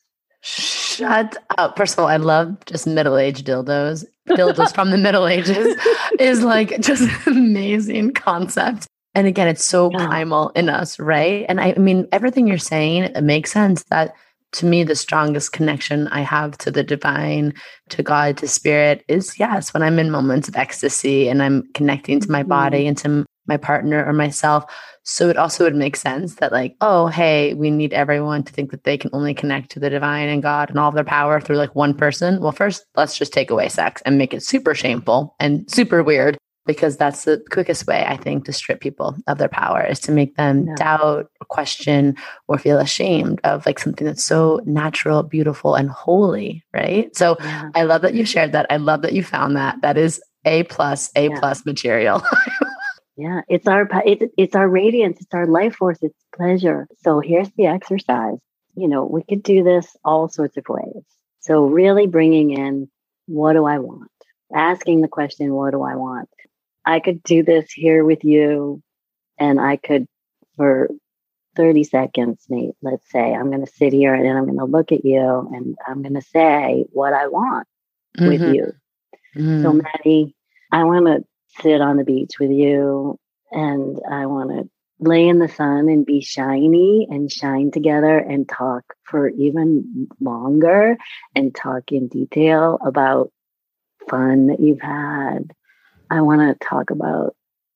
[0.43, 1.79] Shut up.
[1.79, 4.05] First of all, I love just middle aged dildos.
[4.29, 5.75] Dildos from the Middle Ages
[6.21, 8.87] is like just an amazing concept.
[9.15, 10.07] And again, it's so yeah.
[10.07, 11.47] primal in us, right?
[11.49, 14.15] And I, I mean, everything you're saying, it makes sense that
[14.55, 17.55] to me, the strongest connection I have to the divine,
[17.91, 22.21] to God, to spirit is yes, when I'm in moments of ecstasy and I'm connecting
[22.21, 22.49] to my mm-hmm.
[22.49, 24.65] body and to my partner or myself.
[25.03, 28.71] So it also would make sense that, like, oh, hey, we need everyone to think
[28.71, 31.41] that they can only connect to the divine and God and all of their power
[31.41, 32.41] through like one person.
[32.41, 36.39] Well, first, let's just take away sex and make it super shameful and super weird
[36.67, 40.13] because that's the quickest way I think to strip people of their power is to
[40.13, 40.75] make them yeah.
[40.77, 42.17] doubt, or question,
[42.49, 47.15] or feel ashamed of like something that's so natural, beautiful, and holy, right?
[47.17, 47.71] So yeah.
[47.75, 48.67] I love that you shared that.
[48.71, 49.81] I love that you found that.
[49.83, 51.39] That is a plus, a yeah.
[51.39, 52.23] plus material.
[53.17, 56.87] yeah, it's our it's it's our radiance, it's our life force, it's pleasure.
[57.03, 58.39] So here's the exercise.
[58.77, 61.05] You know, we could do this all sorts of ways.
[61.41, 62.89] So really bringing in
[63.27, 64.11] what do I want?
[64.55, 66.29] Asking the question, what do I want?
[66.87, 68.83] I could do this here with you
[69.39, 70.07] and I could,
[70.57, 70.89] for
[71.57, 74.93] 30 seconds, Nate, let's say, I'm going to sit here and I'm going to look
[74.93, 77.67] at you and I'm going to say what I want
[78.19, 78.29] mm-hmm.
[78.29, 78.73] with you.
[79.37, 79.63] Mm-hmm.
[79.63, 80.35] So, Madi,
[80.73, 81.25] I want to
[81.63, 83.19] sit on the beach with you
[83.53, 84.69] and I want to
[85.01, 90.97] lay in the sun and be shiny and shine together and talk for even longer
[91.35, 93.33] and talk in detail about
[94.09, 95.53] fun that you've had
[96.11, 97.35] I want to talk about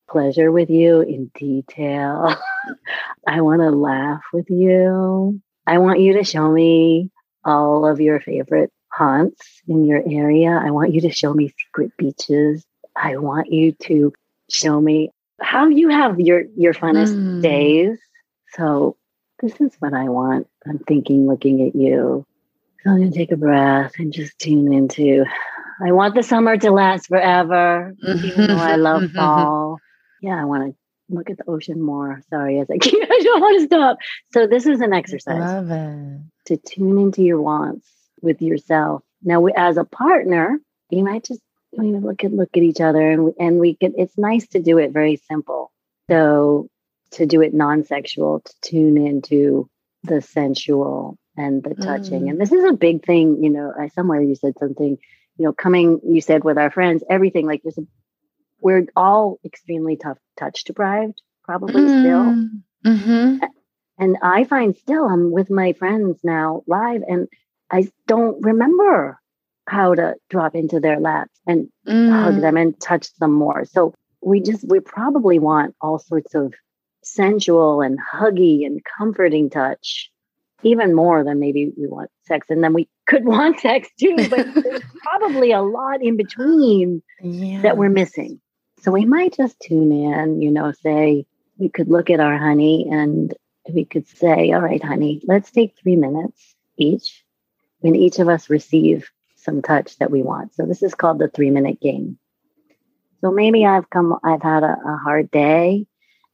[0.08, 2.34] pleasure with you in detail.
[3.26, 5.40] I want to laugh with you.
[5.66, 7.10] I want you to show me
[7.44, 10.50] all of your favorite haunts in your area.
[10.50, 12.64] I want you to show me secret beaches.
[12.96, 14.12] I want you to
[14.50, 15.10] show me
[15.40, 17.42] how you have your your funnest mm.
[17.42, 17.98] days.
[18.54, 18.96] So
[19.40, 20.48] this is what I want.
[20.66, 22.26] I'm thinking looking at you.
[22.82, 25.24] So I'm going to take a breath and just tune into
[25.80, 29.78] I want the summer to last forever, even though I love fall.
[30.20, 32.20] Yeah, I want to look at the ocean more.
[32.30, 33.98] Sorry, as I keep, I don't want to stop.
[34.32, 35.62] So this is an exercise
[36.46, 37.88] to tune into your wants
[38.20, 39.02] with yourself.
[39.22, 40.58] Now, we, as a partner,
[40.90, 41.40] you might just
[41.72, 43.94] you know, look at look at each other, and we, and we can.
[43.96, 45.70] It's nice to do it very simple.
[46.10, 46.68] So
[47.12, 49.68] to do it non-sexual, to tune into
[50.02, 52.22] the sensual and the touching.
[52.22, 52.30] Mm.
[52.30, 53.42] And this is a big thing.
[53.42, 54.98] You know, I somewhere you said something
[55.38, 57.78] you know, coming, you said with our friends, everything like this,
[58.60, 62.92] we're all extremely tough touch deprived, probably mm still.
[62.92, 63.44] Mm-hmm.
[63.98, 67.28] And I find still I'm with my friends now live and
[67.70, 69.18] I don't remember
[69.66, 72.10] how to drop into their laps and mm.
[72.10, 73.64] hug them and touch them more.
[73.64, 76.54] So we just, we probably want all sorts of
[77.02, 80.10] sensual and huggy and comforting touch
[80.62, 82.48] even more than maybe we want sex.
[82.50, 87.62] And then we could want sex too, but there's probably a lot in between yeah.
[87.62, 88.40] that we're missing.
[88.80, 92.86] So we might just tune in, you know, say, we could look at our honey
[92.90, 93.34] and
[93.72, 97.24] we could say, all right, honey, let's take three minutes each
[97.82, 100.54] and each of us receive some touch that we want.
[100.54, 102.18] So this is called the three minute game.
[103.20, 105.86] So maybe I've come, I've had a, a hard day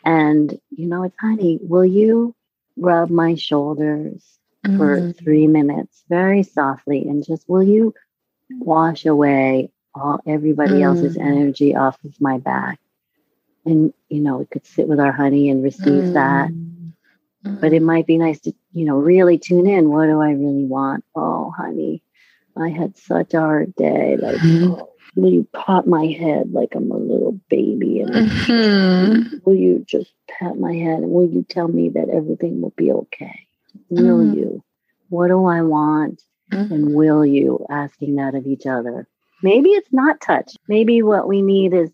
[0.04, 2.34] and, you know, it's honey, will you
[2.76, 4.22] rub my shoulders
[4.66, 4.78] mm-hmm.
[4.78, 7.94] for three minutes very softly and just will you
[8.50, 10.82] wash away all everybody mm-hmm.
[10.82, 12.78] else's energy off of my back
[13.64, 16.12] and you know we could sit with our honey and receive mm-hmm.
[16.14, 16.50] that
[17.60, 20.64] but it might be nice to you know really tune in what do i really
[20.64, 22.02] want oh honey
[22.56, 24.72] i had such a hard day like mm-hmm.
[24.72, 28.00] oh, will you pat my head like i'm a little baby?
[28.00, 29.36] And mm-hmm.
[29.44, 31.00] will you just pat my head?
[31.00, 33.46] And will you tell me that everything will be okay?
[33.88, 34.36] Will mm.
[34.36, 34.64] you?
[35.08, 36.22] What do i want?
[36.52, 36.70] Mm.
[36.70, 37.64] and will you?
[37.70, 39.08] Asking that of each other.
[39.42, 40.52] Maybe it's not touch.
[40.68, 41.90] Maybe what we need is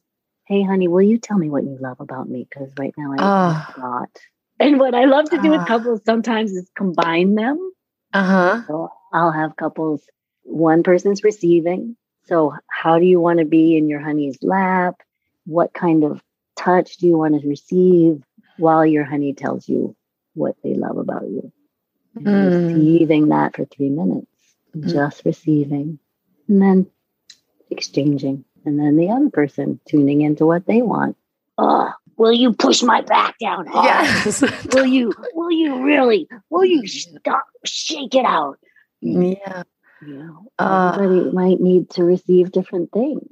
[0.47, 2.47] hey honey will you tell me what you love about me?
[2.49, 4.11] Because right now i uh, not
[4.59, 5.67] and what i love to do uh, with ah.
[5.67, 7.59] couples sometimes is combine them.
[8.13, 8.63] Uh-huh.
[8.67, 10.03] So i'll have couples
[10.43, 15.01] one person's receiving so, how do you want to be in your honey's lap?
[15.47, 16.23] What kind of
[16.57, 18.23] touch do you want to receive
[18.57, 19.97] while your honey tells you
[20.35, 21.53] what they love about you?
[22.17, 22.75] mm.
[22.75, 24.27] receiving that for three minutes,
[24.77, 24.89] mm.
[24.91, 25.99] just receiving,
[26.49, 26.87] and then
[27.71, 31.17] exchanging, and then the other person tuning into what they want.
[31.59, 33.85] Oh, will you push my back down hard?
[33.87, 34.43] Yes.
[34.75, 35.13] will you?
[35.35, 36.29] Will you really?
[36.51, 37.45] Will you stop?
[37.65, 38.59] Shake it out.
[39.01, 39.63] Yeah.
[40.07, 43.23] You know, uh, everybody might need to receive different things.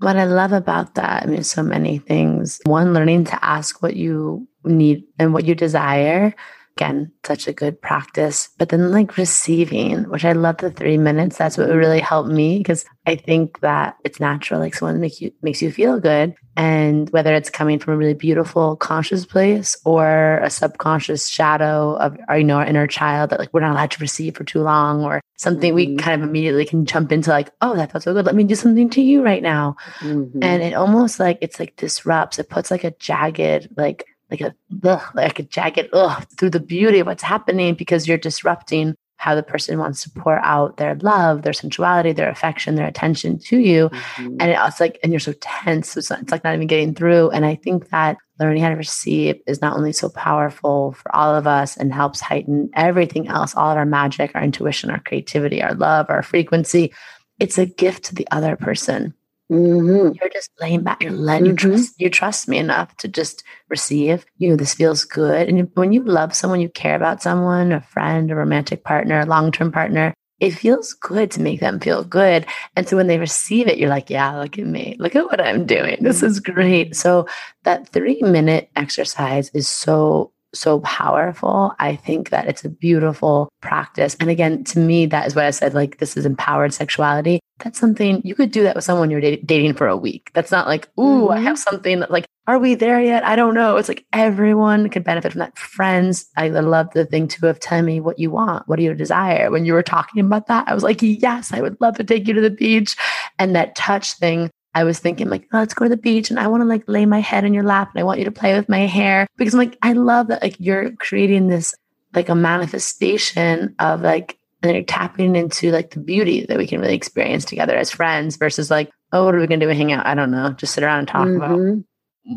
[0.00, 2.60] What I love about that, I mean, so many things.
[2.64, 6.34] One, learning to ask what you need and what you desire
[6.76, 8.48] again, such a good practice.
[8.58, 11.36] But then, like receiving, which I love the three minutes.
[11.36, 14.60] That's what really helped me because I think that it's natural.
[14.60, 18.14] Like someone makes you makes you feel good, and whether it's coming from a really
[18.14, 23.38] beautiful conscious place or a subconscious shadow of our, you know our inner child that
[23.38, 25.94] like we're not allowed to receive for too long, or something mm-hmm.
[25.94, 28.26] we kind of immediately can jump into like, oh, that felt so good.
[28.26, 30.42] Let me do something to you right now, mm-hmm.
[30.42, 32.38] and it almost like it's like disrupts.
[32.38, 36.60] It puts like a jagged like like a ugh, like a jagged ugh through the
[36.60, 40.94] beauty of what's happening because you're disrupting how the person wants to pour out their
[41.02, 43.90] love, their sensuality, their affection, their attention to you.
[43.90, 44.36] Mm-hmm.
[44.40, 45.90] And it's like, and you're so tense.
[45.90, 47.28] So it's, not, it's like not even getting through.
[47.28, 51.36] And I think that learning how to receive is not only so powerful for all
[51.36, 55.62] of us and helps heighten everything else, all of our magic, our intuition, our creativity,
[55.62, 56.90] our love, our frequency.
[57.38, 59.12] It's a gift to the other person.
[59.50, 60.12] Mm-hmm.
[60.20, 61.02] You're just laying back.
[61.02, 61.68] You're letting mm-hmm.
[61.68, 62.00] you trust.
[62.00, 64.24] You trust me enough to just receive.
[64.38, 65.48] You know, this feels good.
[65.48, 69.26] And when you love someone, you care about someone, a friend, a romantic partner, a
[69.26, 70.14] long term partner.
[70.38, 72.46] It feels good to make them feel good.
[72.74, 74.96] And so when they receive it, you're like, yeah, look at me.
[74.98, 75.98] Look at what I'm doing.
[76.00, 76.26] This mm-hmm.
[76.26, 76.96] is great.
[76.96, 77.26] So
[77.64, 81.72] that three minute exercise is so so powerful.
[81.78, 84.16] I think that it's a beautiful practice.
[84.18, 87.40] And again, to me, that is what I said like, this is empowered sexuality.
[87.58, 90.30] That's something you could do that with someone you're dating for a week.
[90.34, 91.32] That's not like, ooh, mm-hmm.
[91.32, 93.24] I have something that, like, are we there yet?
[93.24, 93.76] I don't know.
[93.76, 95.58] It's like everyone could benefit from that.
[95.58, 98.66] Friends, I love the thing too of tell me what you want.
[98.66, 99.50] What do you desire?
[99.50, 102.26] When you were talking about that, I was like, yes, I would love to take
[102.26, 102.96] you to the beach.
[103.38, 106.38] And that touch thing I was thinking like, oh, let's go to the beach and
[106.38, 108.30] I want to like lay my head in your lap and I want you to
[108.30, 111.74] play with my hair because I'm like, I love that like you're creating this
[112.14, 116.80] like a manifestation of like and you're tapping into like the beauty that we can
[116.80, 119.68] really experience together as friends versus like, oh, what are we gonna do?
[119.68, 120.06] Hang out?
[120.06, 120.50] I don't know.
[120.50, 121.36] Just sit around and talk mm-hmm.
[121.36, 121.84] about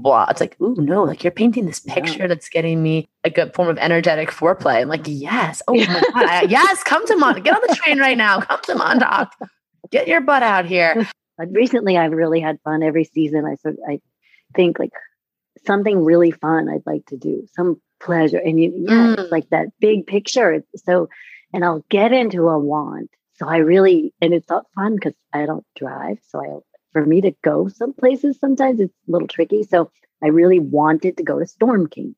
[0.02, 0.26] blah.
[0.30, 2.28] It's like, oh no, like you're painting this picture yeah.
[2.28, 4.82] that's getting me a good form of energetic foreplay.
[4.82, 8.00] I'm like, yes, oh my god, I, yes, come to Mon, get on the train
[8.00, 9.34] right now, come to Montauk,
[9.92, 11.08] get your butt out here.
[11.38, 13.46] But recently, I've really had fun every season.
[13.46, 14.00] I sort I
[14.56, 14.94] think like
[15.66, 19.20] something really fun I'd like to do, some pleasure, and you, yeah, mm.
[19.20, 20.64] it's like that big picture.
[20.76, 21.10] So,
[21.54, 23.10] and I'll get into a want.
[23.36, 26.20] So I really, and it's not fun because I don't drive.
[26.30, 26.60] So I,
[26.92, 29.64] for me to go some places, sometimes it's a little tricky.
[29.64, 29.92] So
[30.24, 32.16] I really wanted to go to Storm King.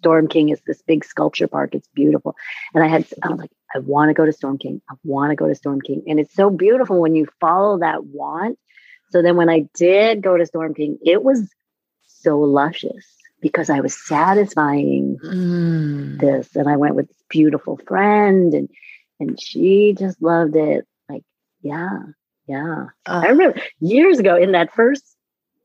[0.00, 1.74] Storm King is this big sculpture park.
[1.74, 2.34] It's beautiful.
[2.74, 4.80] And I had, I was like, I want to go to Storm King.
[4.90, 6.02] I want to go to Storm King.
[6.06, 8.58] And it's so beautiful when you follow that want.
[9.10, 11.48] So then when I did go to Storm King, it was
[12.06, 13.06] so luscious
[13.40, 16.20] because I was satisfying mm.
[16.20, 16.54] this.
[16.56, 18.68] And I went with this beautiful friend and
[19.20, 20.86] and she just loved it.
[21.08, 21.24] Like,
[21.60, 21.98] yeah,
[22.46, 22.86] yeah.
[23.04, 25.04] Uh, I remember years ago in that first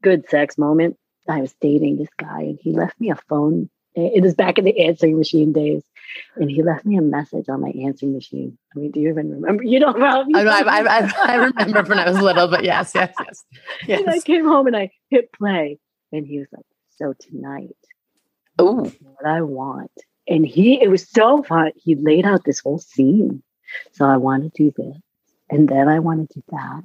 [0.01, 0.97] good sex moment,
[1.29, 4.65] I was dating this guy and he left me a phone it was back in
[4.65, 5.83] the answering machine days.
[6.35, 8.57] And he left me a message on my answering machine.
[8.75, 9.63] I mean, do you even remember?
[9.63, 10.31] You don't remember?
[10.35, 13.43] Oh, I, I, I, I, remember when I was little, but yes, yes, yes.
[13.87, 13.99] yes.
[14.05, 15.79] And I came home and I hit play.
[16.11, 16.65] And he was like,
[16.97, 17.75] So tonight,
[18.59, 19.91] oh, what I want.
[20.27, 21.71] And he, it was so fun.
[21.75, 23.43] He laid out this whole scene.
[23.93, 24.97] So I want to do this.
[25.49, 26.83] And then I want to do that.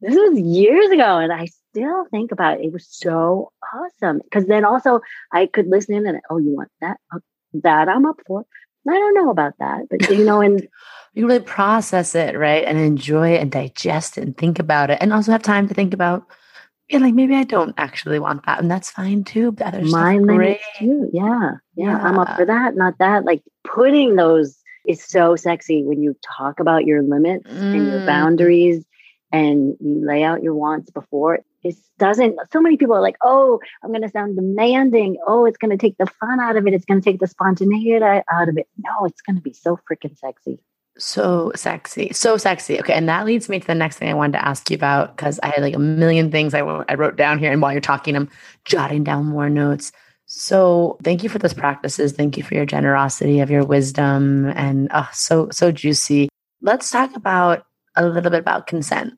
[0.00, 1.18] This was years ago.
[1.18, 1.46] And I
[1.76, 2.66] still think about it.
[2.66, 5.00] It was so awesome because then also
[5.32, 6.98] I could listen in and oh, you want that?
[7.12, 7.20] Oh,
[7.62, 8.44] that I'm up for.
[8.88, 10.66] I don't know about that, but you know, and
[11.14, 14.98] you really process it, right, and enjoy it and digest it and think about it,
[15.00, 16.24] and also have time to think about.
[16.88, 19.50] Yeah, like maybe I don't actually want that, and that's fine too.
[19.50, 21.10] But others, my limits too.
[21.12, 23.24] Yeah, yeah, yeah, I'm up for that, not that.
[23.24, 27.74] Like putting those is so sexy when you talk about your limits mm.
[27.74, 28.06] and your mm.
[28.06, 28.84] boundaries
[29.32, 33.58] and you lay out your wants before it doesn't so many people are like oh
[33.82, 35.16] i'm going to sound demanding.
[35.26, 36.74] Oh it's going to take the fun out of it.
[36.74, 38.68] It's going to take the spontaneity out of it.
[38.78, 40.62] No it's going to be so freaking sexy.
[40.98, 42.78] So sexy so sexy.
[42.80, 45.16] Okay and that leads me to the next thing i wanted to ask you about
[45.16, 47.80] because i had like a million things I, I wrote down here and while you're
[47.80, 48.30] talking i'm
[48.64, 49.92] jotting down more notes.
[50.26, 52.12] So thank you for those practices.
[52.12, 56.28] Thank you for your generosity of your wisdom and oh, so so juicy.
[56.60, 57.64] Let's talk about
[57.94, 59.14] a little bit about consent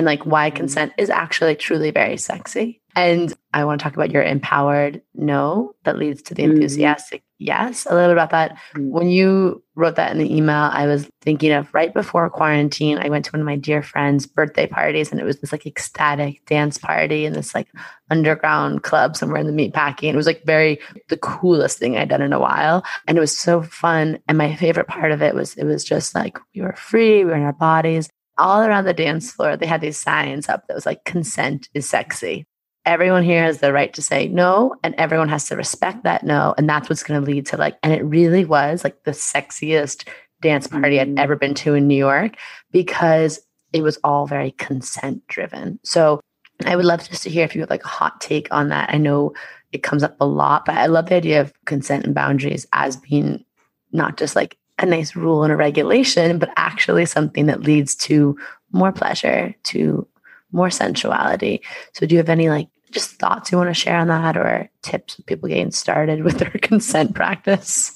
[0.00, 0.56] and like why Mm-hmm.
[0.56, 2.80] consent is actually truly very sexy.
[2.96, 6.52] And I want to talk about your empowered no that leads to the Mhm.
[6.54, 7.86] enthusiastic yes.
[7.88, 8.56] A little bit about that.
[8.74, 8.90] Mm.
[8.90, 13.08] When you wrote that in the email, I was thinking of right before quarantine, I
[13.08, 16.44] went to one of my dear friends' birthday parties and it was this like ecstatic
[16.46, 17.68] dance party in this like
[18.10, 20.12] underground club somewhere in the meatpacking.
[20.12, 22.84] It was like very the coolest thing I'd done in a while.
[23.06, 24.18] And it was so fun.
[24.26, 27.30] And my favorite part of it was it was just like we were free, we
[27.30, 28.10] were in our bodies.
[28.40, 31.88] All around the dance floor, they had these signs up that was like consent is
[31.88, 32.46] sexy.
[32.86, 36.54] Everyone here has the right to say no and everyone has to respect that no
[36.56, 40.08] and that's what's going to lead to like and it really was like the sexiest
[40.40, 41.00] dance party Mhm.
[41.02, 42.36] i'd ever been to in new york
[42.72, 43.38] because
[43.74, 46.20] it was all very consent driven so
[46.64, 48.88] i would love just to hear if you have like a hot take on that.
[48.92, 49.34] I know
[49.72, 52.96] it comes up a lot but i love the idea of consent and boundaries as
[52.96, 53.44] being
[53.92, 58.36] not just like a nice rule and a regulation but actually something that leads to
[58.72, 60.06] more pleasure to
[60.52, 61.60] more sensuality
[61.92, 64.70] so do you have any like just thoughts you want to share on that or
[64.82, 67.92] tips for people getting started with their consent practice?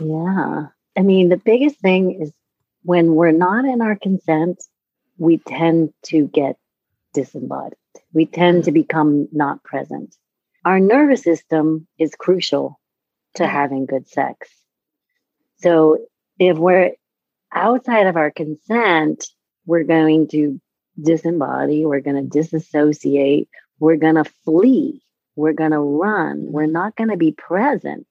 [0.00, 0.66] Yeah.
[0.96, 2.32] I mean, the biggest thing is
[2.82, 4.62] when we're not in our consent,
[5.18, 6.56] we tend to get
[7.12, 7.78] disembodied.
[8.12, 10.14] We tend to become not present.
[10.64, 12.80] Our nervous system is crucial
[13.34, 14.48] to having good sex.
[15.58, 15.98] So
[16.38, 16.92] if we're
[17.52, 19.26] outside of our consent,
[19.64, 20.60] we're going to
[21.00, 25.02] disembody, we're going to disassociate, we're going to flee,
[25.34, 28.06] we're going to run, we're not going to be present.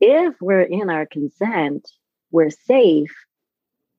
[0.00, 1.88] If we're in our consent,
[2.30, 3.14] we're safe,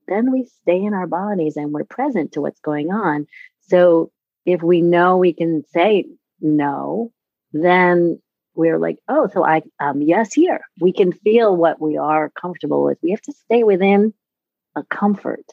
[0.07, 3.27] then we stay in our bodies and we're present to what's going on.
[3.67, 4.11] So
[4.45, 6.05] if we know we can say
[6.39, 7.11] no,
[7.51, 8.21] then
[8.57, 10.61] we're like, oh, so I, um, yes, here.
[10.81, 12.97] We can feel what we are comfortable with.
[13.01, 14.13] We have to stay within
[14.75, 15.45] a comfort.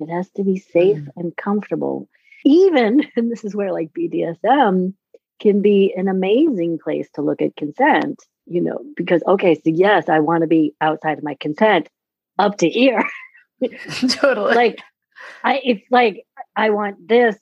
[0.00, 1.08] It has to be safe Mm.
[1.16, 2.08] and comfortable.
[2.44, 4.94] Even, and this is where like BDSM
[5.40, 10.08] can be an amazing place to look at consent, you know, because, okay, so yes,
[10.08, 11.88] I want to be outside of my consent
[12.38, 13.02] up to here.
[14.08, 14.54] totally.
[14.54, 14.80] like,
[15.44, 16.24] I, it's like,
[16.56, 17.36] I want this,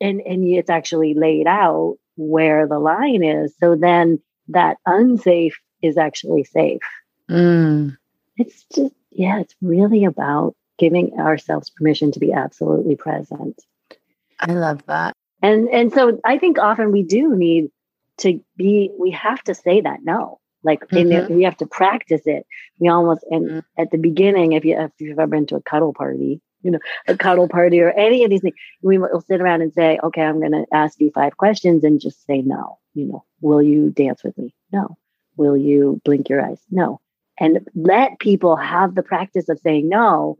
[0.00, 3.54] and, and it's actually laid out where the line is.
[3.60, 6.82] So then that unsafe is actually safe.
[7.30, 7.96] Mm.
[8.36, 13.60] It's just, yeah, it's really about giving ourselves permission to be absolutely present.
[14.40, 15.14] I love that.
[15.42, 17.70] And and so I think often we do need
[18.18, 20.38] to be we have to say that no.
[20.64, 22.46] Like in it, we have to practice it.
[22.78, 23.62] We almost and Mhm.
[23.76, 26.78] at the beginning, if you if you've ever been to a cuddle party, you know,
[27.08, 30.22] a cuddle party or any of these things, we will sit around and say, okay,
[30.22, 32.78] I'm gonna ask you five questions and just say no.
[32.94, 34.54] You know, will you dance with me?
[34.72, 34.96] No.
[35.36, 36.60] Will you blink your eyes?
[36.70, 37.00] No.
[37.38, 40.38] And let people have the practice of saying no.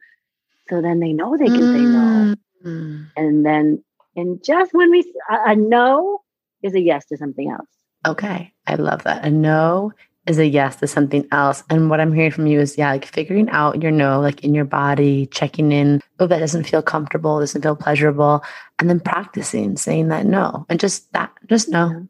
[0.70, 2.34] So then they know they can say no
[2.64, 3.09] Mm.
[3.16, 3.82] and then
[4.14, 6.20] and just when we a, a no
[6.62, 7.66] is a yes to something else
[8.07, 8.53] Okay.
[8.66, 9.24] I love that.
[9.24, 9.92] A no
[10.26, 11.62] is a yes to something else.
[11.70, 14.55] And what I'm hearing from you is, yeah, like figuring out your no, like in
[14.55, 16.00] your body, checking in.
[16.18, 18.42] Oh, that doesn't feel comfortable, doesn't feel pleasurable.
[18.78, 20.66] And then practicing saying that no.
[20.68, 22.07] And just that, just no.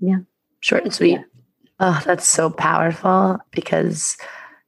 [0.00, 0.18] Yeah.
[0.60, 1.12] Short and sweet.
[1.12, 1.22] Yeah.
[1.78, 4.16] Oh, that's so powerful because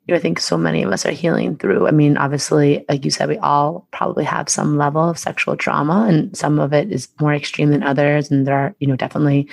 [0.06, 1.86] you know, I think so many of us are healing through.
[1.86, 6.06] I mean, obviously, like you said, we all probably have some level of sexual trauma,
[6.08, 8.30] and some of it is more extreme than others.
[8.30, 9.48] And there are, you know, definitely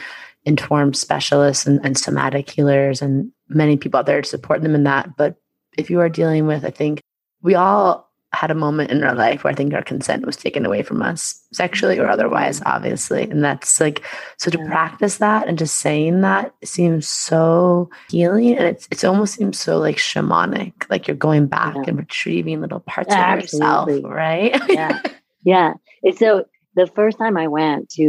[0.45, 4.85] informed specialists and, and somatic healers and many people out there to support them in
[4.85, 5.15] that.
[5.17, 5.35] But
[5.77, 7.01] if you are dealing with, I think
[7.43, 8.08] we all
[8.39, 11.01] had a moment in our life where I think our consent was taken away from
[11.01, 11.21] us,
[11.51, 13.23] sexually or otherwise, obviously.
[13.29, 14.05] And that's like,
[14.37, 14.67] so to Yeah.
[14.69, 18.55] practice that and just saying that seems so healing.
[18.57, 21.83] And it's, it almost seems so like shamanic, like you're going back Yeah.
[21.87, 24.09] and retrieving little parts of yourself, Absolutely.
[24.09, 24.61] right?
[24.69, 25.01] yeah
[25.43, 25.73] yeah
[26.03, 26.43] and so
[26.75, 28.05] the first time i went to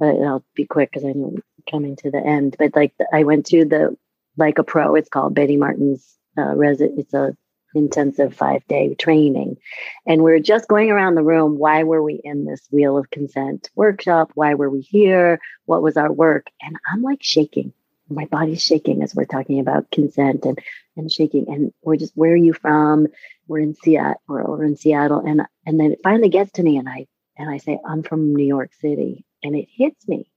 [0.00, 1.36] uh, uh, i'll be quick because i'm
[1.70, 3.96] coming to the end but like i went to the
[4.36, 7.36] like a pro it's called betty martin's uh, resi- it's a
[7.74, 9.58] intensive five day training.
[10.06, 11.58] And we are just going around the room.
[11.58, 14.32] Why were we in this wheel of consent workshop?
[14.34, 15.40] Why were we here?
[15.66, 16.48] What was our work?
[16.62, 17.72] And i'm like shaking.
[18.10, 20.58] My body's shaking as we're talking about consent and
[20.96, 21.46] and shaking.
[21.48, 23.08] And we're just where are you from?
[23.48, 25.20] We're in seattle we're over in seattle.
[25.20, 27.06] And and then it finally gets to me and i
[27.38, 29.24] and i say i'm from new york city.
[29.42, 30.30] And it hits me.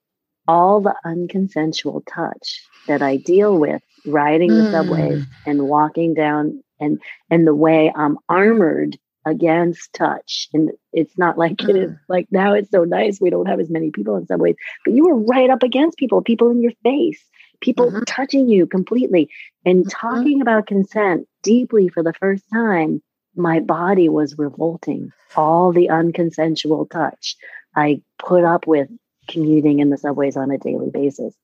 [0.47, 4.71] All the unconsensual touch that i deal with riding the Mm.
[4.71, 6.99] subways and walking down and
[7.30, 12.53] and the way i'm armored against touch and it's not like it is like now
[12.53, 14.55] it's so nice we don't have as many people in subways
[14.86, 17.23] but you were right up against people people in your face
[17.59, 18.03] people Mhm.
[18.05, 19.30] touching you completely
[19.65, 19.89] and Mhm.
[19.89, 23.01] talking about consent deeply for the first time
[23.36, 27.36] my body was revolting all the unconsensual touch
[27.75, 28.89] I put up with
[29.28, 31.36] commuting in the subways on a daily basis.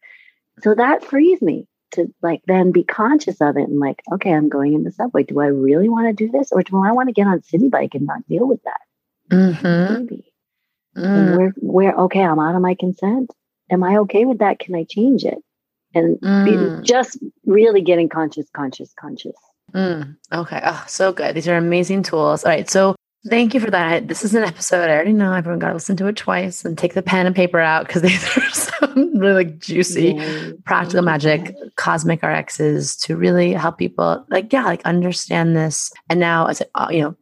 [0.62, 4.50] So that frees me to like then be conscious of it and like, okay, I'm
[4.50, 5.24] going in the subway.
[5.24, 6.52] Do I really want to do this?
[6.52, 9.36] Or do I want to get on Citi Bike and not deal with that?
[9.36, 9.94] Mm-hmm.
[9.94, 10.34] Maybe.
[10.98, 11.38] Mm.
[11.38, 13.32] Where, where, okay, I'm out of my consent.
[13.72, 14.60] Am I okay with that?
[14.60, 15.40] Can I change it?
[15.96, 16.84] And mm.
[16.84, 19.36] just really getting conscious, conscious, conscious.
[19.74, 20.18] Mm.
[20.32, 20.62] Okay.
[20.64, 21.36] Oh, so good.
[21.36, 22.44] These are amazing tools.
[22.44, 22.70] All right.
[22.70, 22.96] So
[23.28, 24.10] Thank you for that.
[24.10, 24.90] This is an episode.
[24.90, 27.36] I already know everyone got to listen to it twice and take the pen and
[27.36, 30.52] paper out because these are some really juicy yeah.
[30.66, 35.92] practical magic cosmic RXs to really help people like, yeah, like understand this.
[36.10, 37.16] And now as uh, you know,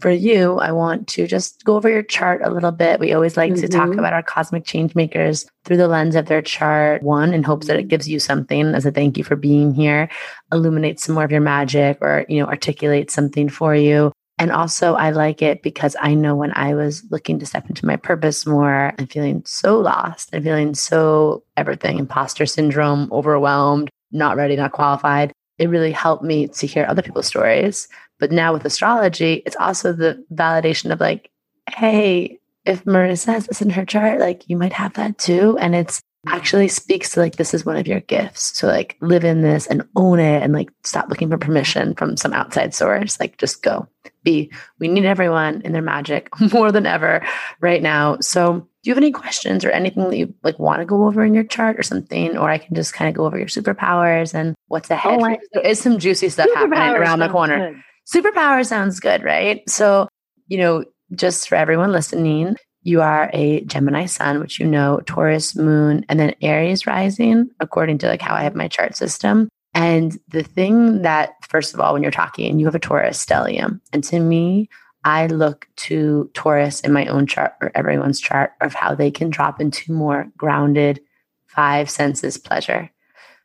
[0.00, 2.98] for you, I want to just go over your chart a little bit.
[2.98, 3.60] We always like mm-hmm.
[3.60, 3.98] to talk mm-hmm.
[3.98, 7.02] about our cosmic change makers through the lens of their chart.
[7.02, 10.08] One, in hopes that it gives you something as a thank you for being here,
[10.52, 14.10] illuminate some more of your magic or, you know, articulate something for you.
[14.38, 17.86] And also, I like it because I know when I was looking to step into
[17.86, 20.30] my purpose more and feeling so lost.
[20.32, 26.48] And feeling so everything imposter syndrome, overwhelmed, not ready, not qualified, it really helped me
[26.48, 27.88] to hear other people's stories.
[28.18, 31.30] But now with astrology, it's also the validation of like,
[31.70, 35.56] hey, if Marisa has this in her chart, like you might have that too.
[35.58, 38.58] And it's actually speaks to like this is one of your gifts.
[38.58, 42.16] So like live in this and own it and like stop looking for permission from
[42.16, 43.20] some outside source.
[43.20, 43.86] Like just go
[44.24, 44.50] be.
[44.78, 47.24] We need everyone in their magic more than ever
[47.60, 48.18] right now.
[48.20, 51.24] So do you have any questions or anything that you like want to go over
[51.24, 52.36] in your chart or something?
[52.36, 55.38] Or i can just kind of go over your superpowers and what's ahead oh, I,
[55.52, 57.72] there is some juicy stuff happening around the corner.
[57.72, 58.24] good.
[58.24, 59.68] superpower sounds good right?
[59.68, 60.08] So
[60.48, 65.56] you know just for everyone listening you are a Gemini sun, which you know, Taurus
[65.56, 69.48] moon, and then Aries rising, according to like how I have my chart system.
[69.74, 73.80] And the thing that, first of all, when you're talking, you have a Taurus stellium.
[73.92, 74.68] And to me,
[75.04, 79.30] I look to Taurus in my own chart or everyone's chart of how they can
[79.30, 81.00] drop into more grounded
[81.46, 82.90] five senses pleasure.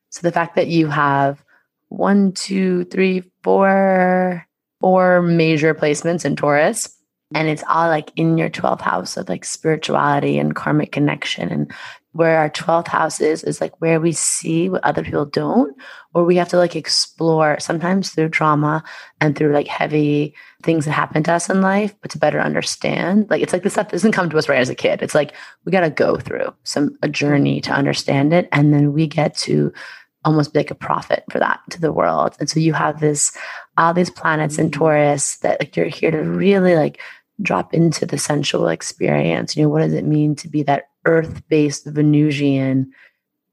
[0.10, 1.44] So the fact that you have
[1.90, 4.48] one, two, three, four,
[4.80, 6.96] four major placements in Taurus
[7.34, 11.50] and it's all like in your 12th house of like spirituality and karmic connection.
[11.50, 11.72] And
[12.14, 15.76] where our 12th house is is like where we see what other people don't
[16.16, 18.84] or we have to like explore sometimes through trauma
[19.22, 23.30] and through like heavy things that happen to us in life but to better understand
[23.30, 25.04] like it's like this stuff doesn't come to us right as a kid.
[25.04, 28.92] It's like we got to go through some a journey to understand it and then
[28.92, 29.72] we get to
[30.26, 32.36] almost be like a prophet for that to the world.
[32.40, 33.38] And so you have this
[33.78, 34.80] all these planets in mm-hmm.
[34.80, 37.00] taurus that like you're here to really like
[37.42, 39.56] drop into the sensual experience.
[39.56, 42.92] You know, what does it mean to be that earth based Venusian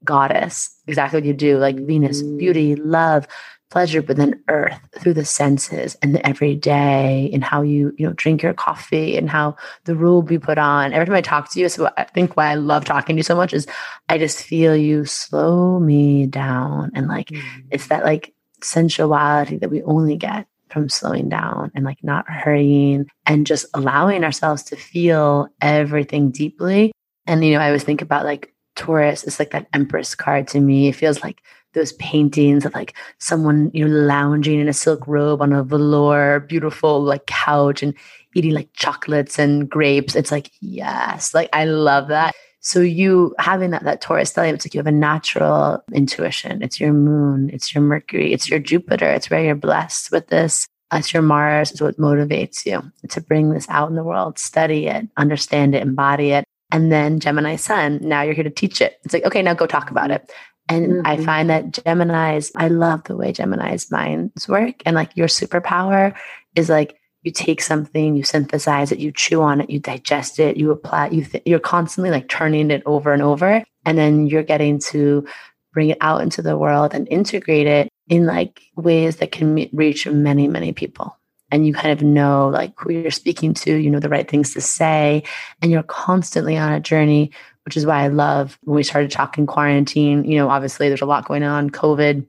[0.03, 0.69] goddess?
[0.87, 2.37] Exactly what you do, like Venus, mm.
[2.37, 3.27] beauty, love,
[3.69, 8.13] pleasure, but then earth through the senses and the everyday and how you, you know,
[8.13, 10.93] drink your coffee and how the robe you put on.
[10.93, 13.23] Every time I talk to you, so I think why I love talking to you
[13.23, 13.67] so much is
[14.07, 16.91] I just feel you slow me down.
[16.93, 17.43] And like, mm.
[17.69, 23.07] it's that like sensuality that we only get from slowing down and like not hurrying
[23.25, 26.91] and just allowing ourselves to feel everything deeply.
[27.25, 30.59] And, you know, I always think about like Taurus, it's like that Empress card to
[30.59, 30.87] me.
[30.87, 31.41] It feels like
[31.73, 36.39] those paintings of like someone, you know, lounging in a silk robe on a velour,
[36.41, 37.93] beautiful like couch and
[38.35, 40.15] eating like chocolates and grapes.
[40.15, 42.35] It's like, yes, like I love that.
[42.67, 46.61] So you having that that Taurus stellium, it's like you have a natural intuition.
[46.61, 49.09] It's your moon, it's your Mercury, it's your Jupiter.
[49.09, 50.67] It's where you're blessed with this.
[50.91, 54.87] It's your Mars is what motivates you to bring this out in the world, study
[54.87, 56.43] it, understand it, embody it.
[56.69, 58.99] And then Gemini Sun, now you're here to teach it.
[59.05, 60.29] It's like, okay, now go talk about it.
[60.67, 61.07] And mm-hmm.
[61.07, 64.83] I find that Gemini's, I love the way Gemini's minds work.
[64.85, 66.13] And like your superpower
[66.53, 70.55] is like you take something, you synthesize it, you chew on it, you digest it,
[70.55, 74.43] you apply, you th- you're constantly like turning it over and over, and then you're
[74.43, 75.27] getting to
[75.73, 80.07] bring it out into the world and integrate it in like ways that can reach
[80.07, 81.17] many, many people.
[81.51, 84.53] And you kind of know like who you're speaking to, you know the right things
[84.53, 85.23] to say,
[85.61, 87.31] and you're constantly on a journey,
[87.65, 90.23] which is why I love when we started talking quarantine.
[90.23, 92.25] You know, obviously there's a lot going on, COVID,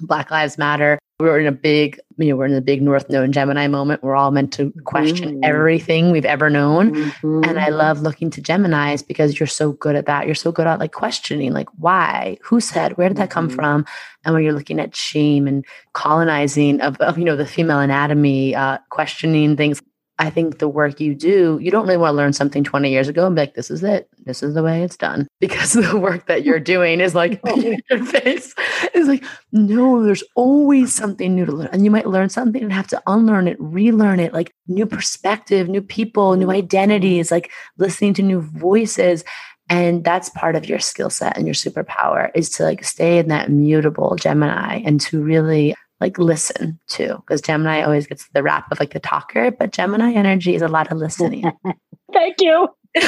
[0.00, 3.10] Black Lives Matter we were in a big, you know, we're in a big North
[3.10, 4.02] Node Gemini moment.
[4.02, 5.44] We're all meant to question mm-hmm.
[5.44, 6.94] everything we've ever known.
[6.94, 7.44] Mm-hmm.
[7.44, 10.24] And I love looking to Geminis because you're so good at that.
[10.24, 12.38] You're so good at like questioning, like, why?
[12.42, 12.96] Who said?
[12.96, 13.56] Where did that come mm-hmm.
[13.56, 13.84] from?
[14.24, 18.54] And when you're looking at shame and colonizing of, of you know, the female anatomy,
[18.54, 19.82] uh, questioning things,
[20.20, 23.08] I think the work you do, you don't really want to learn something 20 years
[23.08, 24.06] ago and be like, this is it.
[24.26, 25.26] This is the way it's done.
[25.40, 27.56] Because the work that you're doing is like, oh,
[27.90, 28.54] your face
[28.94, 31.70] is like, no, there's always something new to learn.
[31.72, 35.68] And you might learn something and have to unlearn it, relearn it, like new perspective,
[35.68, 39.24] new people, new identities, like listening to new voices.
[39.70, 43.28] And that's part of your skill set and your superpower is to like stay in
[43.28, 48.70] that mutable Gemini and to really like listen to because Gemini always gets the rap
[48.72, 51.44] of like the talker, but Gemini energy is a lot of listening.
[52.12, 52.68] Thank you.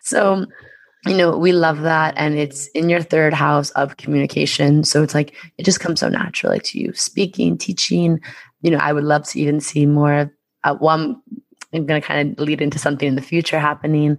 [0.00, 0.46] so,
[1.06, 2.14] you know, we love that.
[2.16, 4.84] And it's in your third house of communication.
[4.84, 8.20] So it's like, it just comes so naturally to you speaking, teaching.
[8.62, 10.32] You know, I would love to even see more.
[10.64, 11.20] Uh, one,
[11.74, 14.18] I'm going to kind of lead into something in the future happening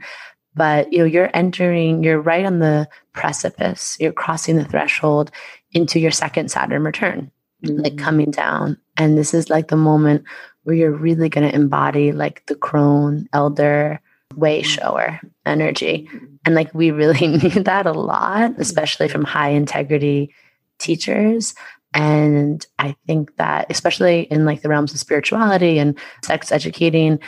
[0.56, 5.32] but you know you're entering you're right on the precipice you're crossing the threshold
[5.74, 7.32] into your second Saturn return,
[7.64, 7.82] mm-hmm.
[7.82, 8.78] like coming down.
[8.98, 10.24] And this is like the moment
[10.64, 14.00] where you're really going to embody like the crone, elder,
[14.36, 14.70] way mm-hmm.
[14.70, 16.10] shower energy.
[16.46, 20.34] And like we really need that a lot, especially from high integrity
[20.80, 21.54] teachers.
[21.94, 27.20] And I think that, especially in like the realms of spirituality and sex educating,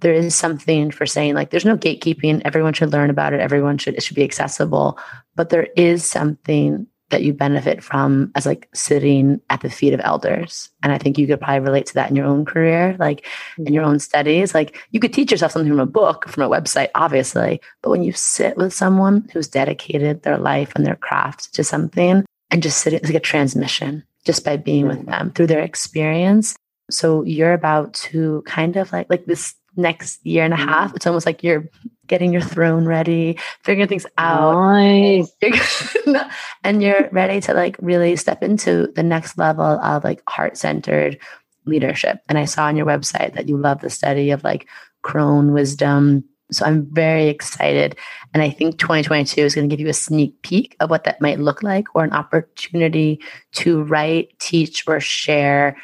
[0.00, 3.78] there is something for saying like there's no gatekeeping everyone should learn about it everyone
[3.78, 4.98] should it should be accessible
[5.36, 10.00] but there is something that you benefit from as like sitting at the feet of
[10.02, 10.70] elders.
[10.82, 13.26] And I think you could probably relate to that in your own career, like
[13.58, 13.92] in your mm-hmm.
[13.92, 14.54] own studies.
[14.54, 17.60] Like you could teach yourself something from a book, from a website, obviously.
[17.82, 22.24] But when you sit with someone who's dedicated their life and their craft to something
[22.50, 26.56] and just sit, it's like a transmission just by being with them through their experience.
[26.90, 30.88] So you're about to kind of like like this next year and a half.
[30.88, 30.96] Mm-hmm.
[30.96, 31.68] It's almost like you're
[32.10, 34.52] getting your throne ready, figuring things out.
[34.52, 35.32] Nice.
[36.64, 41.18] and you're ready to like really step into the next level of like heart centered
[41.64, 42.18] leadership.
[42.28, 44.68] And I saw on your website that you love the study of like
[45.02, 46.24] crone wisdom.
[46.50, 47.96] So I'm very excited.
[48.34, 51.20] And I think 2022 is going to give you a sneak peek of what that
[51.20, 53.20] might look like or an opportunity
[53.52, 55.76] to write, teach, or share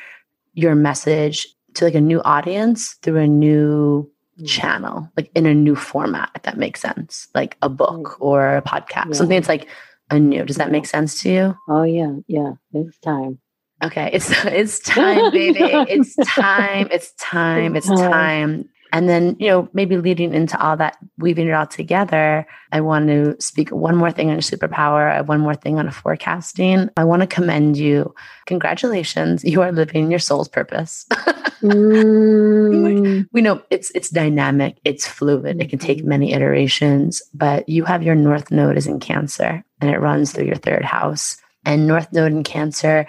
[0.54, 4.10] your message to like a new audience through a new.
[4.44, 8.16] Channel, like in a new format, if that makes sense, like a book mm.
[8.20, 9.12] or a podcast, yeah.
[9.12, 9.68] something that's like
[10.10, 10.44] a new.
[10.44, 11.56] Does that make sense to you?
[11.68, 12.52] Oh yeah, yeah.
[12.72, 13.38] It's time.
[13.82, 15.60] Okay, it's it's time, baby.
[15.60, 16.88] it's time.
[16.90, 17.76] It's time.
[17.76, 18.68] It's time.
[18.96, 23.08] And then, you know, maybe leading into all that, weaving it all together, I want
[23.08, 26.88] to speak one more thing on your superpower, one more thing on a forecasting.
[26.96, 28.14] I want to commend you.
[28.46, 29.44] Congratulations.
[29.44, 31.04] You are living your soul's purpose.
[31.60, 33.26] mm.
[33.32, 36.08] We know it's it's dynamic, it's fluid, it can take mm-hmm.
[36.08, 40.46] many iterations, but you have your north node is in cancer and it runs through
[40.46, 41.36] your third house.
[41.66, 43.06] And north node in cancer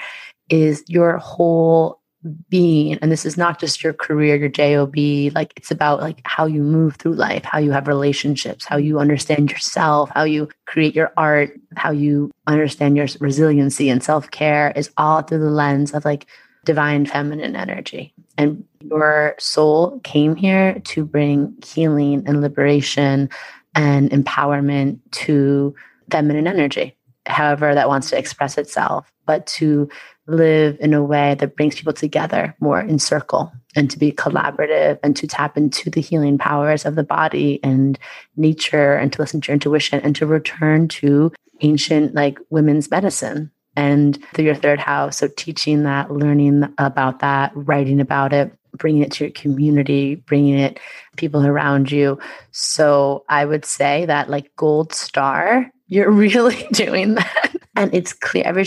[0.50, 2.02] is your whole
[2.50, 4.96] being and this is not just your career your job
[5.34, 9.00] like it's about like how you move through life how you have relationships how you
[9.00, 14.90] understand yourself how you create your art how you understand your resiliency and self-care is
[14.98, 16.28] all through the lens of like
[16.68, 18.14] divine feminine energy.
[18.38, 23.30] And your soul came here to bring healing and liberation
[23.74, 25.74] and empowerment to
[26.12, 29.90] feminine energy however that wants to express itself but to
[30.28, 35.00] live in a way that brings people together more in circle and to be collaborative
[35.04, 37.98] and to tap into the healing powers of the body and
[38.36, 43.52] nature and to listen to your intuition and to return to ancient like women's medicine.
[43.76, 49.04] And through your third house so teaching that learning about that writing about it bringing
[49.04, 50.80] it to your community bringing it
[51.16, 52.20] people around you.
[52.52, 58.44] So i would say that like gold star you're really doing that and it's clear
[58.46, 58.66] every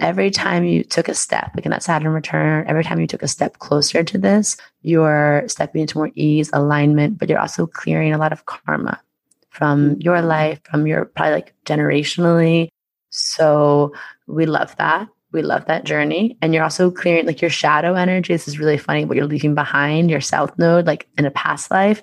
[0.00, 3.22] every time you took a step like in that saturn return every time you took
[3.22, 8.12] a step closer to this you're stepping into more ease alignment but you're also clearing
[8.12, 9.00] a lot of karma
[9.58, 10.28] from your mm-hmm.
[10.28, 12.68] life from your probably like generationally.
[13.10, 13.92] So
[14.26, 15.08] we love that.
[15.32, 16.38] We love that journey.
[16.40, 18.32] And you're also clearing like your shadow energy.
[18.32, 21.70] This is really funny what you're leaving behind your south node like in a past
[21.70, 22.02] life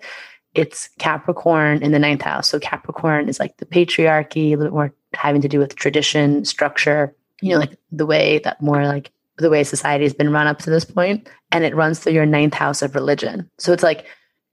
[0.55, 2.49] it's Capricorn in the ninth house.
[2.49, 6.45] So Capricorn is like the patriarchy, a little bit more having to do with tradition,
[6.45, 10.47] structure, you know, like the way that more like the way society has been run
[10.47, 13.49] up to this point, And it runs through your ninth house of religion.
[13.57, 14.05] So it's like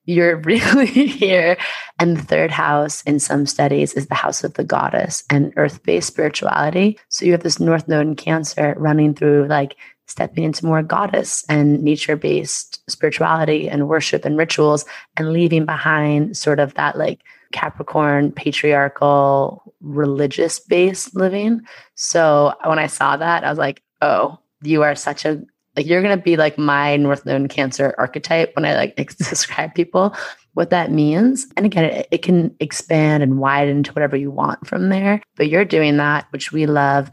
[0.05, 1.57] you're really here.
[1.99, 5.83] And the third house in some studies is the house of the goddess and earth
[5.85, 6.99] based spirituality.
[7.09, 9.77] So you have this North Node in Cancer running through like
[10.07, 14.85] stepping into more goddess and nature based spirituality and worship and rituals
[15.17, 17.21] and leaving behind sort of that like
[17.53, 21.61] Capricorn patriarchal religious based living.
[21.95, 25.43] So when I saw that, I was like, oh, you are such a
[25.77, 30.15] Like you're gonna be like my North Node Cancer archetype when I like describe people
[30.55, 31.47] what that means.
[31.57, 35.23] And again, it, it can expand and widen to whatever you want from there.
[35.37, 37.11] But you're doing that, which we love.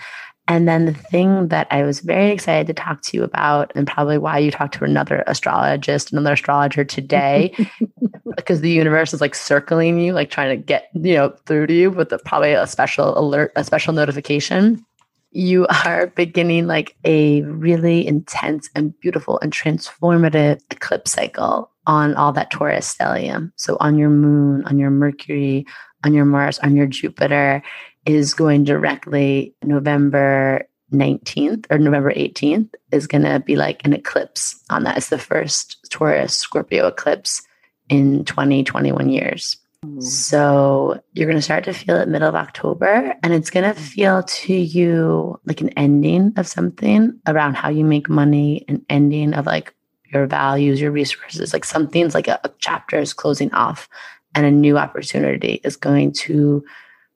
[0.49, 3.85] And then the thing that I was very excited to talk to you about, and
[3.85, 7.55] probably why you talked to another astrologist, another astrologer today,
[8.35, 11.73] because the universe is like circling you, like trying to get, you know, through to
[11.73, 14.83] you with a, probably a special alert, a special notification.
[15.31, 22.33] You are beginning like a really intense and beautiful and transformative eclipse cycle on all
[22.33, 23.51] that Taurus stellium.
[23.55, 25.67] So on your moon, on your Mercury,
[26.03, 27.61] on your Mars, on your Jupiter
[28.09, 34.59] is going directly November 19th or November 18th is going to be like an eclipse
[34.71, 34.97] on that.
[34.97, 37.43] It's the first Taurus Scorpio eclipse
[37.87, 39.57] in 20, 21 years.
[39.85, 40.01] Mm.
[40.01, 43.79] So you're going to start to feel it middle of October and it's going to
[43.79, 49.35] feel to you like an ending of something around how you make money, an ending
[49.35, 49.75] of like
[50.11, 53.87] your values, your resources, like something's like a, a chapter is closing off
[54.33, 56.63] and a new opportunity is going to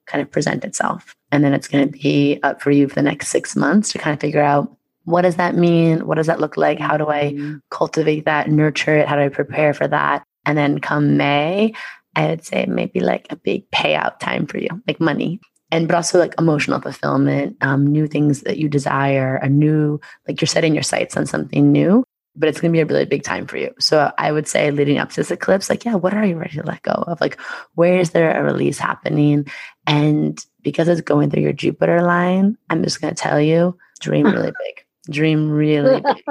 [0.05, 1.15] kind of present itself.
[1.31, 3.97] And then it's going to be up for you for the next six months to
[3.97, 4.75] kind of figure out
[5.05, 6.05] what does that mean?
[6.05, 6.79] What does that look like?
[6.79, 7.57] How do I mm-hmm.
[7.69, 9.07] cultivate that, nurture it?
[9.07, 10.23] How do I prepare for that?
[10.45, 11.73] And then come May,
[12.15, 15.39] I would say maybe like a big payout time for you, like money.
[15.71, 20.39] And but also like emotional fulfillment, um, new things that you desire, a new like
[20.39, 22.05] you're setting your sights on something new
[22.35, 23.73] but it's going to be a really big time for you.
[23.79, 26.57] So I would say leading up to this eclipse, like, yeah, what are you ready
[26.57, 27.21] to let go of?
[27.21, 27.39] Like,
[27.75, 29.47] where is there a release happening?
[29.85, 34.25] And because it's going through your Jupiter line, I'm just going to tell you, dream
[34.25, 34.85] really big.
[35.09, 36.23] Dream really big,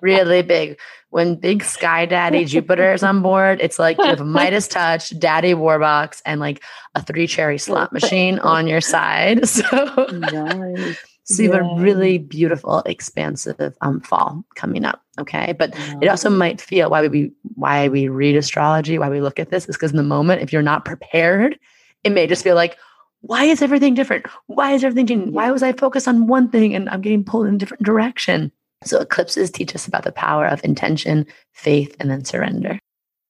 [0.00, 0.78] really big.
[1.10, 5.54] When big sky daddy Jupiter is on board, it's like you have Midas touch, daddy
[5.54, 6.62] Warbucks, and like
[6.94, 9.40] a three cherry slot machine on your side.
[9.48, 10.98] So nice.
[11.24, 15.02] So you have a really beautiful, expansive um, fall coming up.
[15.20, 15.54] Okay.
[15.56, 15.98] But yeah.
[16.02, 19.68] it also might feel why we why we read astrology, why we look at this
[19.68, 21.58] is because in the moment, if you're not prepared,
[22.02, 22.76] it may just feel like,
[23.20, 24.26] why is everything different?
[24.46, 25.32] Why is everything changing?
[25.32, 28.50] Why was I focused on one thing and I'm getting pulled in a different direction?
[28.84, 32.80] So eclipses teach us about the power of intention, faith, and then surrender.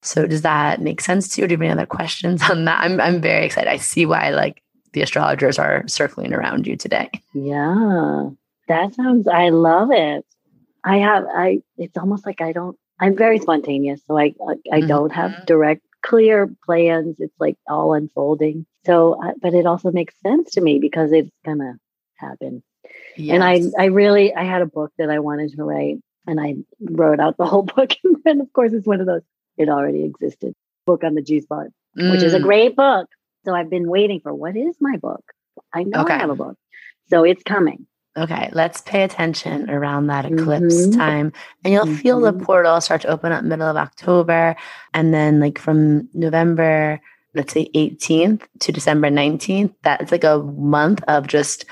[0.02, 1.46] So does that make sense to you?
[1.46, 2.82] Do you have any other questions on that?
[2.82, 3.70] I'm I'm very excited.
[3.70, 4.61] I see why like
[4.92, 7.10] the astrologers are circling around you today.
[7.34, 8.30] Yeah.
[8.68, 10.24] That sounds I love it.
[10.84, 14.34] I have I it's almost like I don't I'm very spontaneous, so I
[14.70, 14.86] I, mm-hmm.
[14.86, 17.16] don't have direct clear plans.
[17.18, 18.66] It's like all unfolding.
[18.84, 21.74] So but it also makes sense to me because it's going to
[22.16, 22.62] happen.
[23.16, 23.34] Yes.
[23.34, 26.56] And I I really I had a book that I wanted to write and I
[26.80, 27.92] wrote out the whole book
[28.24, 29.22] and of course it's one of those
[29.56, 30.54] it already existed
[30.86, 31.68] book on the G spot,
[31.98, 32.10] mm.
[32.10, 32.44] which is a mm.
[32.44, 33.08] great book.
[33.44, 35.32] So I've been waiting for what is my book?
[35.72, 36.14] I know okay.
[36.14, 36.56] I have a book.
[37.08, 37.86] So it's coming.
[38.16, 40.98] Okay, let's pay attention around that eclipse mm-hmm.
[40.98, 41.32] time.
[41.64, 41.94] And you'll mm-hmm.
[41.94, 42.44] feel the mm-hmm.
[42.44, 44.54] portal start to open up middle of October.
[44.92, 47.00] And then like from November,
[47.34, 51.64] let's say 18th to December 19th, that's like a month of just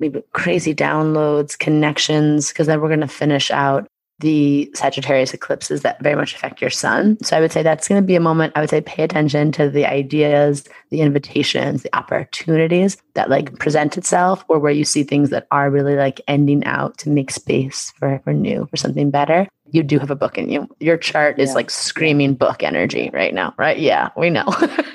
[0.00, 3.88] maybe crazy downloads, connections, because then we're going to finish out
[4.22, 7.18] the Sagittarius eclipses that very much affect your sun.
[7.24, 9.50] So I would say that's going to be a moment I would say pay attention
[9.52, 15.02] to the ideas, the invitations, the opportunities that like present itself or where you see
[15.02, 19.10] things that are really like ending out to make space for, for new, for something
[19.10, 19.48] better.
[19.72, 20.68] You do have a book in you.
[20.78, 21.54] Your chart is yeah.
[21.56, 23.78] like screaming book energy right now, right?
[23.78, 24.44] Yeah, we know.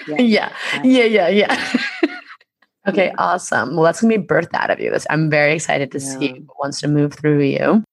[0.07, 0.15] yeah.
[0.19, 0.53] yeah.
[0.83, 1.81] Yeah, yeah, yeah.
[2.87, 3.75] okay, awesome.
[3.75, 4.89] Well, that's going to be birthed out of you.
[4.89, 7.83] This I'm very excited to see what wants to move through you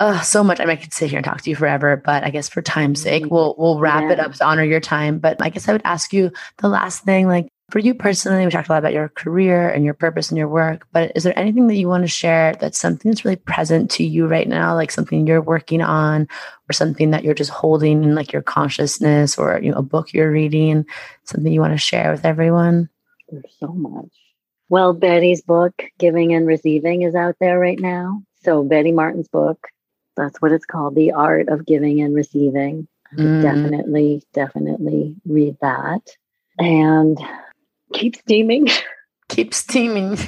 [0.00, 0.60] uh, so much.
[0.60, 2.62] I, mean, I could sit here and talk to you forever, but I guess for
[2.62, 3.34] time's sake, mm-hmm.
[3.34, 4.12] we'll we'll wrap yeah.
[4.12, 5.18] it up to honor your time.
[5.18, 8.50] But I guess I would ask you the last thing, like for you personally, we
[8.50, 10.86] talked a lot about your career and your purpose and your work.
[10.92, 14.04] But is there anything that you want to share that's something that's really present to
[14.04, 16.28] you right now, like something you're working on,
[16.68, 20.12] or something that you're just holding in like your consciousness, or you know, a book
[20.12, 20.84] you're reading,
[21.22, 22.88] something you want to share with everyone?
[23.28, 24.10] There's so much.
[24.68, 28.22] Well, Betty's book, Giving and Receiving, is out there right now.
[28.42, 29.68] So Betty Martin's book,
[30.16, 32.88] that's what it's called the art of giving and receiving.
[33.16, 33.42] Mm.
[33.42, 36.02] definitely definitely read that.
[36.58, 37.18] And
[37.92, 38.68] keep steaming.
[39.30, 40.18] Keep steaming.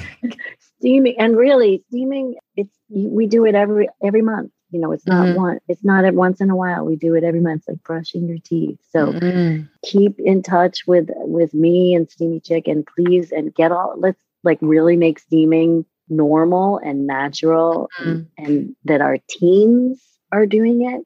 [0.79, 4.51] Steaming and really steaming it's we do it every every month.
[4.71, 6.83] You know it's not mm one it's not at once in a while.
[6.83, 8.79] We do it every month it's like brushing your teeth.
[8.91, 13.71] So mm keep in touch with with me and steamy chick and please and get
[13.71, 18.23] all let's like really make steaming normal and natural mm-hmm.
[18.37, 20.01] and, that our teens
[20.31, 21.05] are doing it.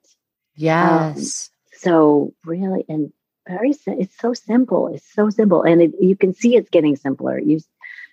[0.56, 1.16] Yes.
[1.16, 3.12] Um, so really, and
[3.48, 4.94] very, it's so simple.
[4.94, 5.62] It's so simple.
[5.62, 7.38] And it, you can see it's getting simpler.
[7.38, 7.60] You,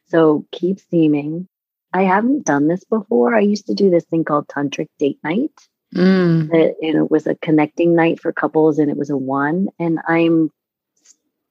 [0.08, 1.48] so keep steaming.
[1.94, 3.36] I haven't done this before.
[3.36, 5.52] I used to do this thing called tantric date night.
[5.96, 6.54] Mm.
[6.54, 9.70] It, know, it was a connecting night for couples and it was a one.
[9.80, 10.52] And I'm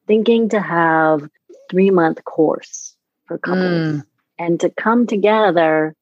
[0.06, 1.28] thinking to have
[1.70, 4.04] three month course for couples mm.
[4.38, 5.94] And to come together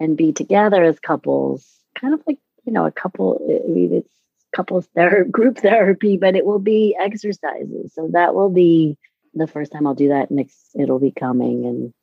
[0.00, 1.66] and be together as couples,
[1.98, 4.12] kind of like, you know, a couple, I mean, it's
[4.54, 7.92] couples therapy, group therapy, but it will be exercises.
[7.94, 8.96] So that will be
[9.34, 10.56] the first time I'll do that next.
[10.74, 11.94] It'll be coming in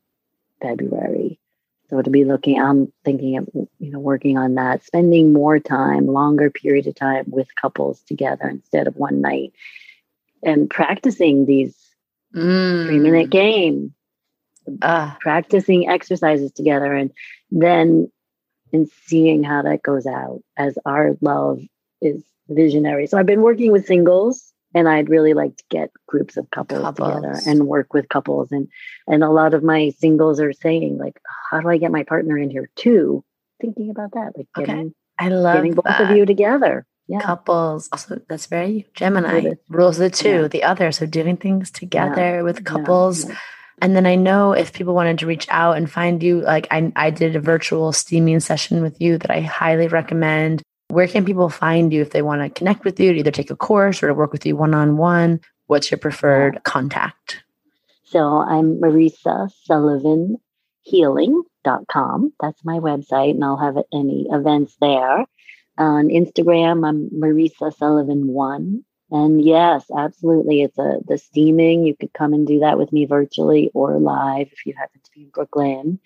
[0.61, 1.39] February.
[1.89, 6.07] So to be looking, I'm thinking of you know working on that, spending more time,
[6.07, 9.53] longer period of time with couples together instead of one night,
[10.41, 11.75] and practicing these
[12.35, 12.87] mm.
[12.87, 13.93] three minute game,
[14.81, 15.13] uh.
[15.19, 17.11] practicing exercises together, and
[17.51, 18.11] then
[18.73, 21.61] and seeing how that goes out as our love
[22.01, 23.07] is visionary.
[23.07, 26.81] So I've been working with singles and I'd really like to get groups of couples,
[26.81, 28.67] couples, together and work with couples and
[29.07, 32.37] and a lot of my singles are saying like how do I get my partner
[32.37, 33.23] in here too
[33.59, 34.93] thinking about that like getting okay.
[35.17, 36.11] I love getting both that.
[36.11, 37.21] of you together yeah.
[37.21, 40.47] couples also that's very Gemini rules the two yeah.
[40.47, 42.41] the other so doing things together yeah.
[42.41, 43.25] with couples
[43.81, 46.91] and then I know if people wanted to reach out and find you like I
[46.95, 51.49] I did a virtual steaming session with you that I highly recommend where can people
[51.49, 54.07] find you if they want to connect with you to either take a course or
[54.07, 55.41] to work with you one on one?
[55.67, 57.43] What's your preferred contact?
[58.03, 60.37] So I'm Marisa Sullivan
[60.85, 62.33] healing.com.
[62.39, 65.25] That's my website, and I'll have any events there.
[65.77, 68.85] On Instagram, I'm Marisa Sullivan one.
[69.11, 70.63] And yes, absolutely.
[70.63, 71.85] It's a the steaming.
[71.85, 75.11] You could come and do that with me virtually or live if you happen to
[75.13, 75.99] be in Brooklyn.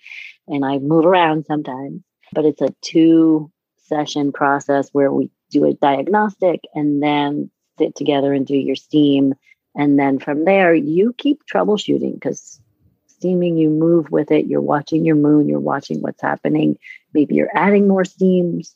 [0.46, 2.02] And I move around sometimes.
[2.32, 3.50] But it's a two
[3.84, 9.34] session process where we do a diagnostic and then sit together and do your steam.
[9.74, 12.60] And then from there, you keep troubleshooting because
[13.06, 14.46] steaming, you move with it.
[14.46, 16.78] You're watching your moon, you're watching what's happening.
[17.12, 18.74] Maybe you're adding more steams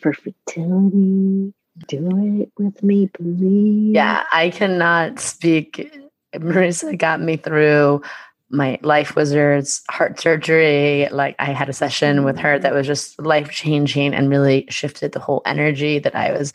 [0.00, 1.54] for fertility.
[1.88, 2.08] Do
[2.40, 3.94] it with me, please.
[3.94, 5.92] Yeah, I cannot speak.
[6.34, 8.02] Marisa got me through
[8.48, 13.18] my life wizards heart surgery like i had a session with her that was just
[13.20, 16.52] life changing and really shifted the whole energy that i was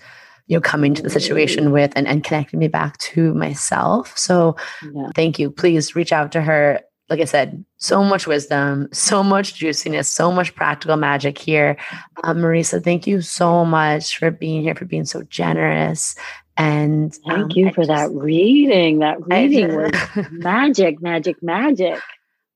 [0.47, 4.55] you know coming to the situation with and, and connecting me back to myself so
[4.93, 5.09] yeah.
[5.15, 6.79] thank you please reach out to her
[7.11, 11.77] like i said so much wisdom so much juiciness so much practical magic here
[12.23, 16.15] um, marisa thank you so much for being here for being so generous
[16.57, 18.99] and thank um, you I for just, that reading.
[18.99, 19.91] That reading was
[20.31, 21.99] magic, magic, magic.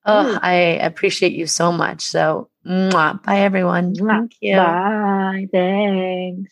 [0.05, 2.01] Oh, I appreciate you so much.
[2.01, 3.95] So, mwah, bye, everyone.
[3.95, 4.57] Thank you.
[4.57, 5.47] Bye.
[5.51, 6.51] Thanks.